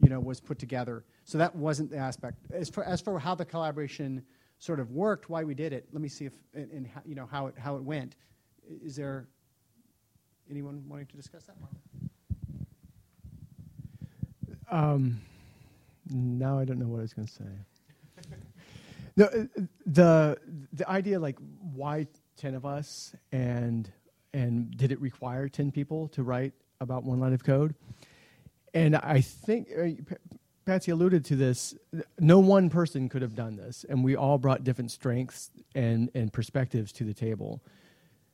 [0.00, 1.04] you know was put together.
[1.24, 2.38] So that wasn't the aspect.
[2.52, 4.22] As for, as for how the collaboration
[4.58, 7.46] sort of worked why we did it let me see if and, you know how
[7.46, 8.16] it how it went.
[8.84, 9.28] Is there
[10.50, 11.56] anyone wanting to discuss that
[14.70, 15.20] Um,
[16.10, 18.30] now I don't know what I was going to say.
[19.16, 20.38] the, the
[20.72, 21.36] the idea like
[21.74, 22.06] why
[22.36, 23.90] ten of us and
[24.32, 27.74] and did it require ten people to write about one line of code?
[28.74, 30.16] And I think uh,
[30.66, 31.74] Patsy alluded to this.
[32.18, 36.32] No one person could have done this, and we all brought different strengths and and
[36.32, 37.62] perspectives to the table,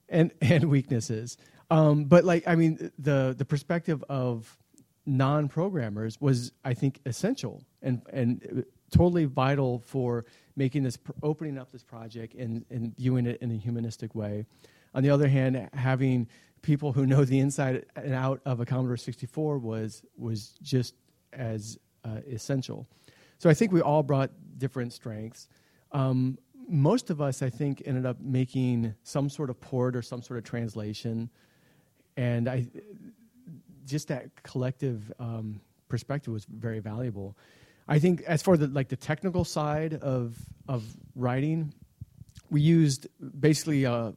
[0.09, 1.39] and and weaknesses.
[1.71, 4.59] Um, but like I mean, the the perspective of
[5.07, 10.25] non-programmers was, I think, essential and and totally vital for
[10.57, 14.47] making this opening up this project and, and viewing it in a humanistic way.
[14.95, 16.29] On the other hand, having
[16.63, 20.95] people who know the inside and out of a Commodore 64 was was just
[21.33, 22.87] as uh, essential.
[23.39, 25.49] So I think we all brought different strengths.
[25.93, 30.23] Um, most of us, I think, ended up making some sort of port or some
[30.23, 31.29] sort of translation,
[32.17, 32.67] and I
[33.85, 37.37] just that collective um, perspective was very valuable.
[37.87, 40.37] I think as for the like the technical side of
[40.69, 41.75] of writing,
[42.51, 43.07] we used
[43.39, 44.13] basically uh,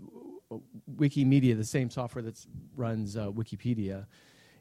[0.95, 2.45] Wikimedia, the same software that
[2.75, 4.05] runs uh, Wikipedia,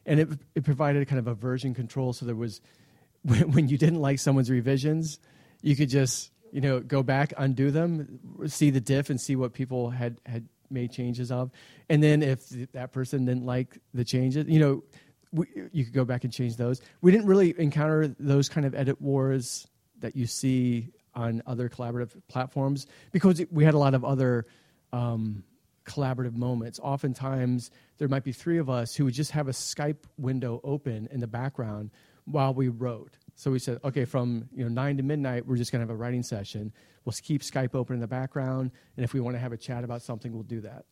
[0.05, 2.13] and it it provided kind of a version control.
[2.13, 2.61] So there was
[3.23, 5.19] when, when you didn't like someone's revisions,
[5.61, 9.53] you could just you know go back, undo them, see the diff, and see what
[9.53, 11.51] people had had made changes of.
[11.89, 14.83] And then if that person didn't like the changes, you know,
[15.31, 16.81] we, you could go back and change those.
[17.01, 19.67] We didn't really encounter those kind of edit wars
[19.99, 24.45] that you see on other collaborative platforms because we had a lot of other
[24.93, 25.43] um,
[25.85, 26.79] collaborative moments.
[26.81, 31.07] Oftentimes, there might be three of us who would just have a Skype window open
[31.11, 31.91] in the background
[32.25, 33.17] while we wrote.
[33.37, 35.91] So we said, okay, from you know nine to midnight, we're just going to have
[35.91, 36.73] a writing session.
[37.05, 39.83] We'll keep Skype open in the background, and if we want to have a chat
[39.83, 40.85] about something, we'll do that.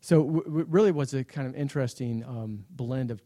[0.00, 3.20] So w- really was a kind of interesting um, blend of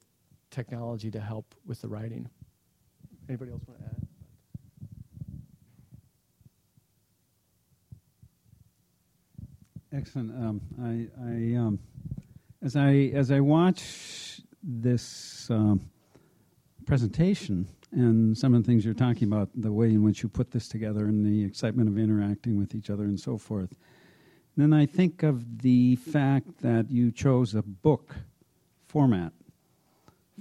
[0.50, 2.26] technology to help with the writing.
[3.28, 4.06] Anybody else want to add?
[9.92, 10.30] Excellent.
[10.30, 11.78] Um, I, I um,
[12.62, 15.82] as I as I watch this um,
[16.86, 20.50] presentation, and some of the things you're talking about, the way in which you put
[20.50, 23.76] this together and the excitement of interacting with each other and so forth.
[24.56, 28.14] Then I think of the fact that you chose a book
[28.86, 29.32] format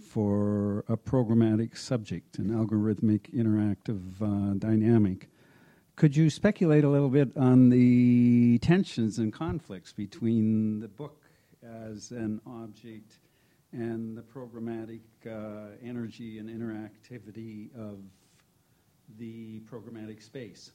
[0.02, 5.30] for a programmatic subject, an algorithmic, interactive uh, dynamic.
[5.96, 11.22] Could you speculate a little bit on the tensions and conflicts between the book
[11.64, 13.20] as an object
[13.74, 17.98] and the programmatic uh, energy and interactivity of
[19.18, 20.72] the programmatic space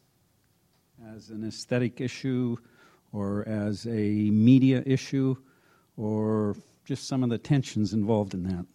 [1.15, 2.57] as an aesthetic issue
[3.13, 5.37] or as a media issue
[5.97, 8.67] or just some of the tensions involved in that.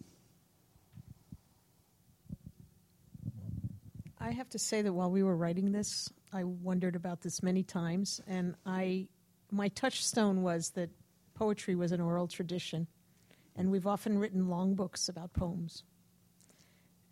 [4.18, 7.62] I have to say that while we were writing this, I wondered about this many
[7.62, 9.08] times, and I,
[9.50, 10.88] my touchstone was that
[11.34, 12.86] poetry was an oral tradition,
[13.56, 15.84] and we've often written long books about poems,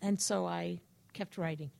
[0.01, 0.79] and so I
[1.13, 1.71] kept writing.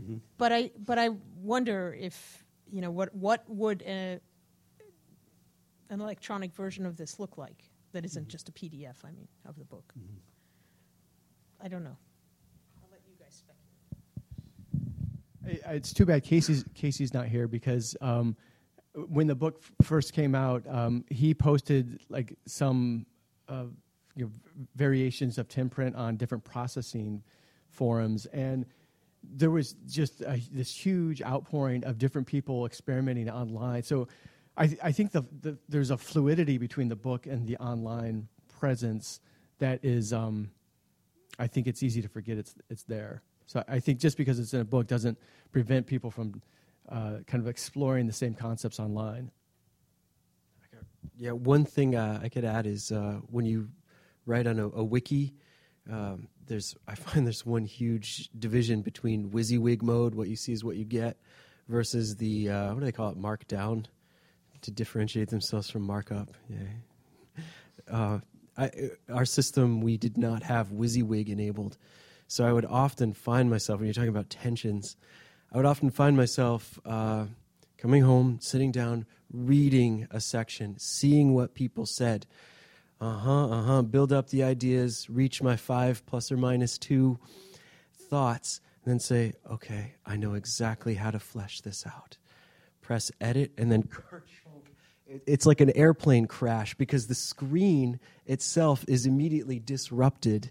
[0.00, 0.16] Mm-hmm.
[0.38, 4.20] But I, but I wonder if you know what what would a,
[5.90, 8.30] an electronic version of this look like that isn't mm-hmm.
[8.30, 8.96] just a PDF.
[9.04, 9.92] I mean, of the book.
[9.98, 11.64] Mm-hmm.
[11.64, 11.96] I don't know.
[15.46, 18.36] It's too bad Casey's Casey's not here because um,
[18.94, 23.06] when the book f- first came out, um, he posted like some
[24.16, 24.30] you know,
[24.74, 27.22] variations of 10 print on different processing
[27.68, 28.66] forums, and
[29.22, 33.82] there was just a, this huge outpouring of different people experimenting online.
[33.82, 34.08] So,
[34.56, 38.28] I, th- I think the, the, there's a fluidity between the book and the online
[38.58, 39.20] presence
[39.58, 40.12] that is.
[40.12, 40.50] Um,
[41.38, 43.22] I think it's easy to forget it's it's there.
[43.46, 45.18] So I think just because it's in a book doesn't
[45.50, 46.40] prevent people from
[46.88, 49.30] uh, kind of exploring the same concepts online.
[51.16, 53.68] Yeah, one thing uh, I could add is uh, when you
[54.26, 55.34] write on a, a wiki,
[55.90, 60.64] um, there's I find there's one huge division between WYSIWYG mode, what you see is
[60.64, 61.18] what you get,
[61.68, 63.86] versus the uh, what do they call it, Markdown,
[64.62, 66.28] to differentiate themselves from markup.
[66.48, 67.44] Yeah.
[67.90, 68.20] Uh,
[68.56, 68.70] I,
[69.10, 71.78] our system, we did not have WYSIWYG enabled.
[72.26, 74.96] So I would often find myself, when you're talking about tensions,
[75.52, 77.24] I would often find myself uh,
[77.80, 82.26] coming home, sitting down, reading a section, seeing what people said.
[83.00, 83.82] Uh huh, uh huh.
[83.82, 87.18] Build up the ideas, reach my five plus or minus two
[88.10, 92.18] thoughts, and then say, okay, I know exactly how to flesh this out.
[92.82, 93.88] Press edit, and then
[95.26, 100.50] it's like an airplane crash because the screen itself is immediately disrupted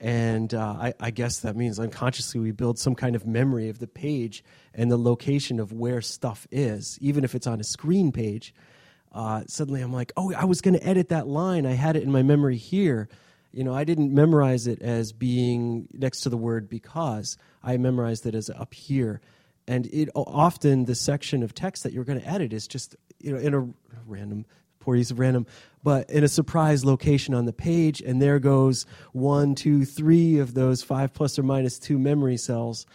[0.00, 3.80] and uh, I, I, guess that means unconsciously we build some kind of memory of
[3.80, 8.12] the page and the location of where stuff is, even if it's on a screen
[8.12, 8.54] page.
[9.12, 11.66] Uh, suddenly I'm like, oh, I was going to edit that line.
[11.66, 13.08] I had it in my memory here.
[13.52, 17.36] You know, I didn't memorize it as being next to the word because.
[17.62, 19.20] I memorized it as up here.
[19.66, 23.32] And it often the section of text that you're going to edit is just you
[23.32, 23.68] know in a
[24.06, 24.46] random
[24.96, 25.46] use of random,
[25.82, 30.54] but in a surprise location on the page, and there goes one, two, three of
[30.54, 32.86] those five plus or minus two memory cells.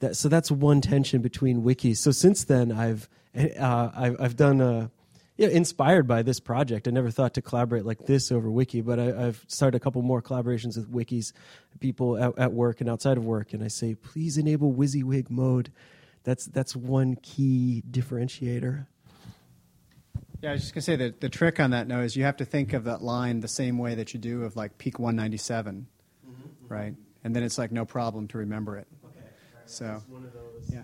[0.00, 1.98] That, so that's one tension between wikis.
[1.98, 4.90] So since then, I've uh, I've, I've, done a
[5.36, 6.86] yeah, inspired by this project.
[6.86, 10.02] I never thought to collaborate like this over wiki, but I, have started a couple
[10.02, 11.32] more collaborations with wikis,
[11.80, 15.72] people at, at, work and outside of work, and I say, please enable WYSIWYG mode.
[16.24, 18.86] That's that's one key differentiator.
[20.42, 22.38] Yeah, I was just gonna say that the trick on that note is you have
[22.38, 25.86] to think of that line the same way that you do of like PEEK 197,
[26.26, 26.94] mm-hmm, right?
[27.24, 28.86] And then it's like no problem to remember it.
[29.04, 29.18] Okay.
[29.18, 29.62] Right.
[29.66, 30.02] So
[30.72, 30.80] yeah.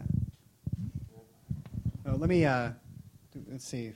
[2.07, 2.70] Oh, let me uh,
[3.50, 3.92] let's see.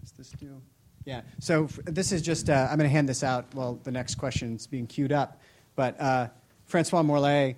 [0.00, 0.60] Does this do?
[1.04, 1.20] Yeah.
[1.38, 3.54] So f- this is just uh, I'm going to hand this out.
[3.54, 5.40] Well, the next question's being queued up,
[5.74, 6.28] but uh,
[6.64, 7.56] Francois Morellet.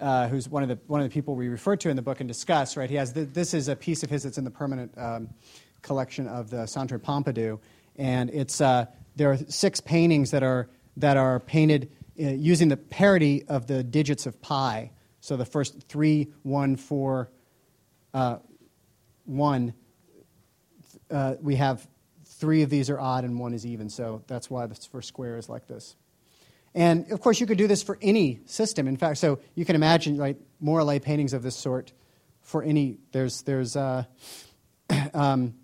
[0.00, 2.18] Uh, who's one of the one of the people we refer to in the book
[2.18, 2.76] and discuss?
[2.76, 5.28] Right, he has the, this is a piece of his that's in the permanent um,
[5.82, 7.58] collection of the Centre Pompidou,
[7.96, 12.76] and it's uh, there are six paintings that are that are painted uh, using the
[12.76, 14.90] parity of the digits of pi.
[15.20, 17.30] So the first three, one, four,
[18.12, 18.38] uh,
[19.24, 19.74] one.
[21.10, 21.86] Uh, we have
[22.24, 23.88] three of these are odd and one is even.
[23.88, 25.94] So that's why the first square is like this.
[26.74, 28.88] And of course, you could do this for any system.
[28.88, 31.92] In fact, so you can imagine like Morellet paintings of this sort
[32.40, 32.98] for any.
[33.12, 34.04] There's there's uh,
[35.14, 35.54] um,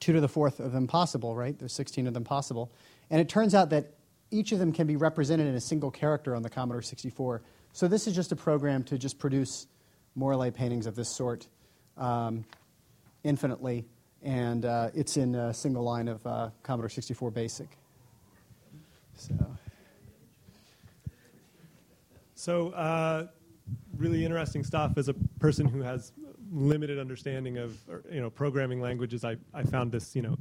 [0.00, 1.58] two to the fourth of them possible, right?
[1.58, 2.70] There's 16 of them possible.
[3.10, 3.94] And it turns out that
[4.30, 7.42] each of them can be represented in a single character on the Commodore 64.
[7.72, 9.66] So this is just a program to just produce
[10.16, 11.46] Morellet paintings of this sort
[11.96, 12.44] um,
[13.24, 13.86] infinitely,
[14.22, 17.68] and uh, it's in a single line of uh, Commodore 64 BASIC.
[19.14, 19.34] So,
[22.34, 23.26] so uh,
[23.96, 26.12] really interesting stuff as a person who has
[26.52, 27.78] limited understanding of
[28.10, 30.36] you know programming languages, I, I found this you know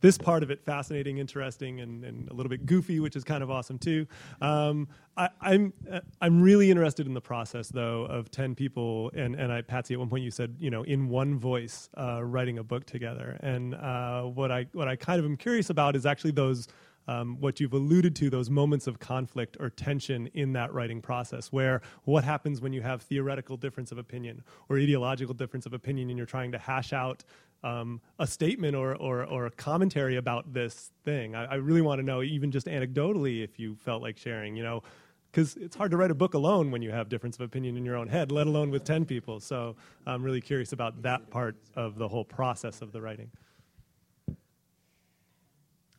[0.00, 3.42] this part of it fascinating, interesting, and, and a little bit goofy, which is kind
[3.42, 4.06] of awesome too.
[4.40, 9.34] Um, I, am I'm, I'm really interested in the process though of ten people, and
[9.34, 12.58] and I Patsy at one point you said you know in one voice uh, writing
[12.58, 16.06] a book together, and uh, what I what I kind of am curious about is
[16.06, 16.66] actually those
[17.10, 21.50] um, what you've alluded to, those moments of conflict or tension in that writing process,
[21.50, 26.08] where what happens when you have theoretical difference of opinion or ideological difference of opinion
[26.08, 27.24] and you're trying to hash out
[27.64, 31.34] um, a statement or, or, or, a commentary about this thing.
[31.34, 34.62] I, I really want to know, even just anecdotally, if you felt like sharing, you
[34.62, 34.82] know,
[35.30, 37.84] because it's hard to write a book alone when you have difference of opinion in
[37.84, 39.40] your own head, let alone with 10 people.
[39.40, 39.76] So
[40.06, 43.30] I'm really curious about that part of the whole process of the writing.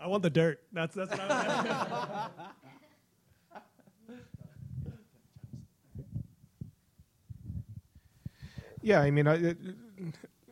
[0.02, 0.60] I want the dirt.
[0.74, 2.32] That's, that's what I want.
[8.82, 9.56] yeah, I mean, I,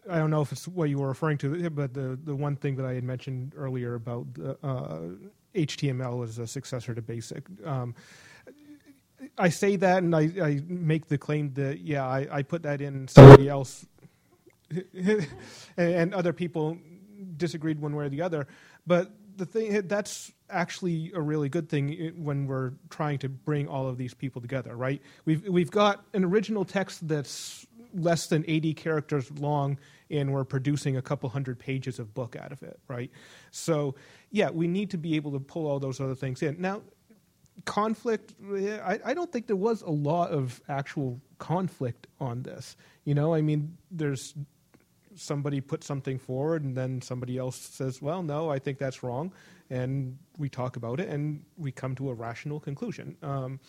[0.10, 2.76] I don't know if it's what you were referring to, but the, the one thing
[2.76, 4.28] that I had mentioned earlier about
[4.62, 5.00] uh,
[5.56, 7.44] HTML as a successor to BASIC.
[7.66, 7.96] Um,
[9.38, 12.82] I say that and I, I, make the claim that, yeah, I, I put that
[12.82, 13.86] in, somebody else,
[14.94, 15.28] and,
[15.78, 16.78] and, other people
[17.38, 18.48] disagreed one way or the other.
[18.86, 23.88] But the thing, that's actually a really good thing when we're trying to bring all
[23.88, 25.02] of these people together, right?
[25.26, 29.80] We've, we've got an original text that's less than 80 characters long
[30.12, 33.12] and we're producing a couple hundred pages of book out of it, right?
[33.52, 33.96] So,
[34.32, 36.60] yeah, we need to be able to pull all those other things in.
[36.60, 36.82] Now,
[37.66, 42.76] conflict, I, I don't think there was a lot of actual conflict on this.
[43.06, 44.34] You know, I mean, there's
[45.20, 49.34] somebody put something forward and then somebody else says, well, no, I think that's wrong.
[49.70, 53.18] And we talk about it and we come to a rational conclusion.
[53.22, 53.60] Um,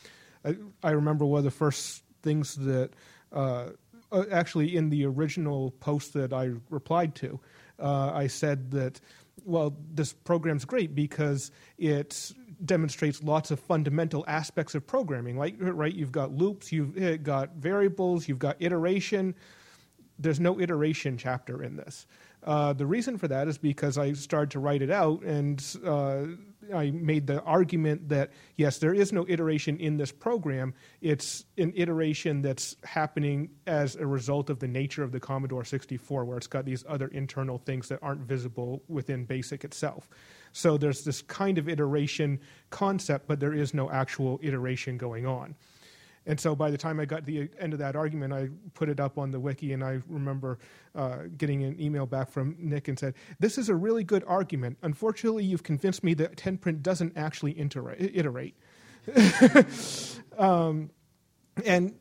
[0.44, 2.90] I, I, remember one of the first things that
[3.32, 3.70] uh,
[4.12, 7.38] uh, actually in the original post that I replied to,
[7.78, 9.00] uh, I said that,
[9.44, 12.32] well, this program's great because it
[12.64, 15.36] demonstrates lots of fundamental aspects of programming.
[15.38, 19.34] Like, right, you've got loops, you've got variables, you've got iteration.
[20.20, 22.06] There's no iteration chapter in this.
[22.42, 26.24] Uh, the reason for that is because I started to write it out and uh,
[26.74, 30.74] I made the argument that yes, there is no iteration in this program.
[31.00, 36.24] It's an iteration that's happening as a result of the nature of the Commodore 64,
[36.24, 40.08] where it's got these other internal things that aren't visible within BASIC itself.
[40.52, 42.40] So there's this kind of iteration
[42.70, 45.54] concept, but there is no actual iteration going on.
[46.30, 48.88] And so by the time I got to the end of that argument, I put
[48.88, 50.60] it up on the wiki, and I remember
[50.94, 54.78] uh, getting an email back from Nick and said, "This is a really good argument.
[54.82, 58.54] Unfortunately, you've convinced me that 10 print doesn't actually iterate."
[60.38, 60.90] um,
[61.66, 61.96] and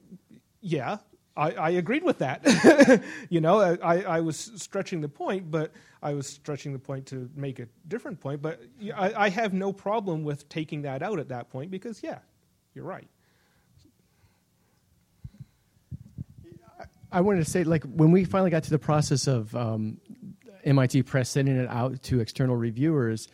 [0.62, 0.98] yeah,
[1.36, 3.04] I, I, agreed with that.
[3.30, 5.72] you know, I, I, was stretching the point, but
[6.04, 8.44] I was stretching the point to make a different point.
[8.44, 8.62] But
[8.96, 12.20] I, I have no problem with taking that out at that point because, yeah,
[12.76, 13.08] you're right.
[17.12, 19.98] I wanted to say, like, when we finally got to the process of um,
[20.64, 23.28] MIT Press sending it out to external reviewers,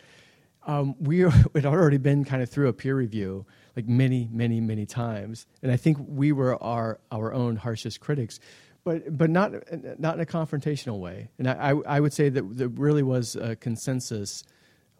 [0.65, 1.19] um, we
[1.56, 3.45] had already been kind of through a peer review,
[3.76, 8.39] like many, many, many times, and I think we were our our own harshest critics,
[8.84, 9.52] but but not
[9.99, 11.30] not in a confrontational way.
[11.38, 14.43] And I I, would say that there really was a consensus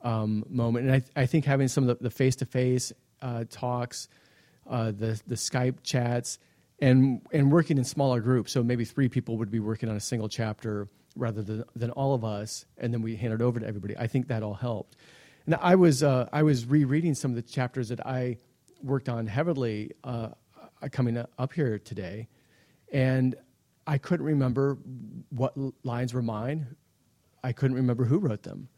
[0.03, 2.91] um, moment, and I I think having some of the face to face
[3.49, 4.10] talks,
[4.69, 6.38] uh, the the Skype chats
[6.80, 8.52] and and working in smaller groups.
[8.52, 12.14] So maybe three people would be working on a single chapter rather than, than all
[12.14, 13.97] of us, and then we hand it over to everybody.
[13.97, 14.97] I think that all helped.
[15.45, 18.38] And I was uh, I was rereading some of the chapters that I
[18.81, 20.30] worked on heavily uh,
[20.91, 22.27] coming up here today,
[22.91, 23.35] and
[23.88, 24.77] I couldn't remember
[25.30, 25.53] what
[25.84, 26.76] lines were mine.
[27.43, 28.69] I couldn't remember who wrote them.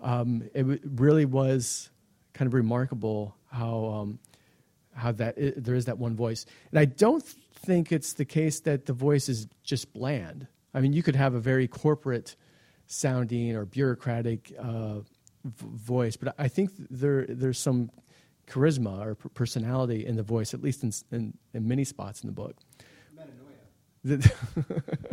[0.00, 1.90] Um, it w- really was
[2.32, 4.18] kind of remarkable how um,
[4.96, 6.46] how that is, there is that one voice.
[6.70, 10.46] And I don't think it's the case that the voice is just bland.
[10.74, 12.36] I mean, you could have a very corporate
[12.86, 15.04] sounding or bureaucratic uh, v-
[15.44, 17.90] voice, but I think there there's some
[18.46, 22.28] charisma or p- personality in the voice, at least in, in, in many spots in
[22.28, 22.56] the book.
[24.04, 24.32] Metanoia.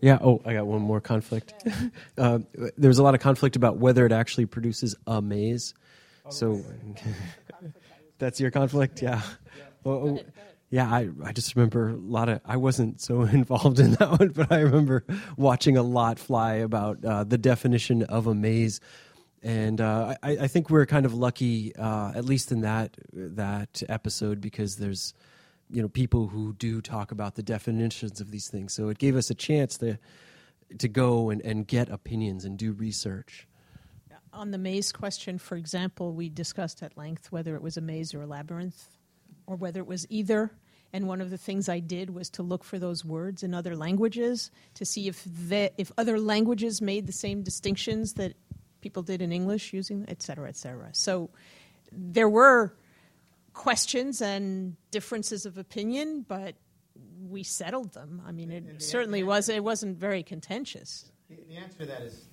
[0.00, 0.18] Yeah.
[0.20, 1.54] Oh, I got one more conflict.
[2.18, 2.38] uh,
[2.78, 5.74] there was a lot of conflict about whether it actually produces a maze.
[6.30, 6.64] So
[8.18, 9.22] that's your conflict, yeah.
[9.84, 10.20] Well,
[10.70, 12.40] yeah, I, I just remember a lot of.
[12.44, 15.04] I wasn't so involved in that one, but I remember
[15.36, 18.80] watching a lot fly about uh, the definition of a maze,
[19.42, 23.82] and uh, I, I, think we're kind of lucky, uh, at least in that that
[23.88, 25.12] episode, because there's
[25.70, 28.72] you know people who do talk about the definitions of these things.
[28.72, 29.98] So it gave us a chance to
[30.78, 33.48] to go and, and get opinions and do research
[34.32, 38.14] on the maze question, for example, we discussed at length whether it was a maze
[38.14, 38.88] or a labyrinth,
[39.46, 40.52] or whether it was either.
[40.92, 43.76] And one of the things I did was to look for those words in other
[43.76, 48.34] languages to see if the, if other languages made the same distinctions that
[48.80, 50.88] people did in English using et cetera, et cetera.
[50.92, 51.30] So
[51.92, 52.74] there were
[53.52, 56.54] questions and differences of opinion, but
[57.28, 58.22] we settled them.
[58.26, 59.48] I mean, it certainly was.
[59.48, 61.12] It wasn't very contentious.
[61.28, 62.26] The, the answer to that is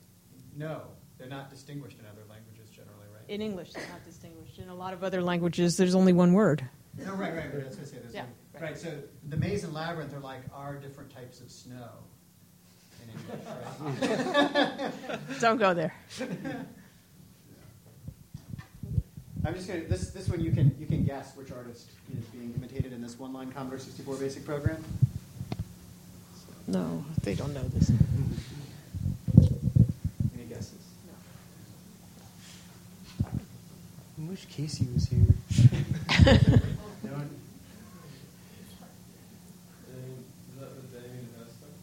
[0.55, 0.83] no.
[1.18, 3.23] They're not distinguished in other languages generally, right?
[3.27, 4.60] In English, they're not distinguished.
[4.60, 6.68] In a lot of other languages, there's only one word.
[6.98, 7.52] No, right, right.
[7.52, 8.64] But I was going to say there's Yeah, right.
[8.64, 8.77] right.
[8.77, 8.94] So
[9.30, 11.89] the maze and labyrinth are like our different types of snow
[13.03, 14.91] in English, right?
[15.41, 15.94] Don't go there.
[19.45, 21.88] I'm just going to this this one you can you can guess which artist
[22.18, 24.84] is being imitated in this one-line Commodore 64 basic program.
[26.68, 27.89] No, they don't know this.
[30.35, 30.73] Any guesses?
[34.19, 35.19] I wish Casey was here.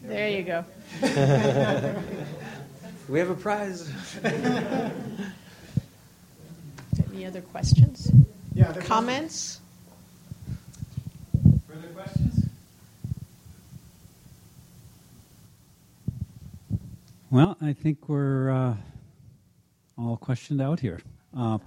[0.02, 0.65] There you go.
[3.06, 3.90] We have a prize.
[7.12, 8.11] Any other questions?
[8.55, 8.70] Yeah.
[8.70, 9.61] other Comments?
[11.35, 11.62] questions?
[11.69, 12.48] Further questions?
[17.31, 18.77] Well, I think we're uh,
[19.98, 21.01] all questioned out here.
[21.36, 21.59] Uh,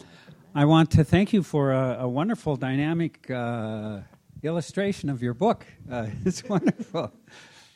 [0.56, 4.00] I want to thank you for a, a wonderful, dynamic uh,
[4.44, 5.66] illustration of your book.
[5.90, 7.12] Uh, it's wonderful.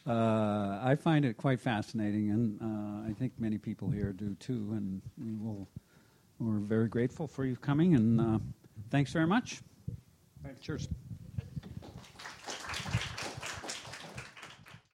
[0.07, 4.73] Uh, I find it quite fascinating, and uh, I think many people here do too.
[4.73, 5.67] And we will,
[6.39, 8.39] we're very grateful for you coming, and uh,
[8.89, 9.61] thanks very much.
[10.59, 10.87] Cheers.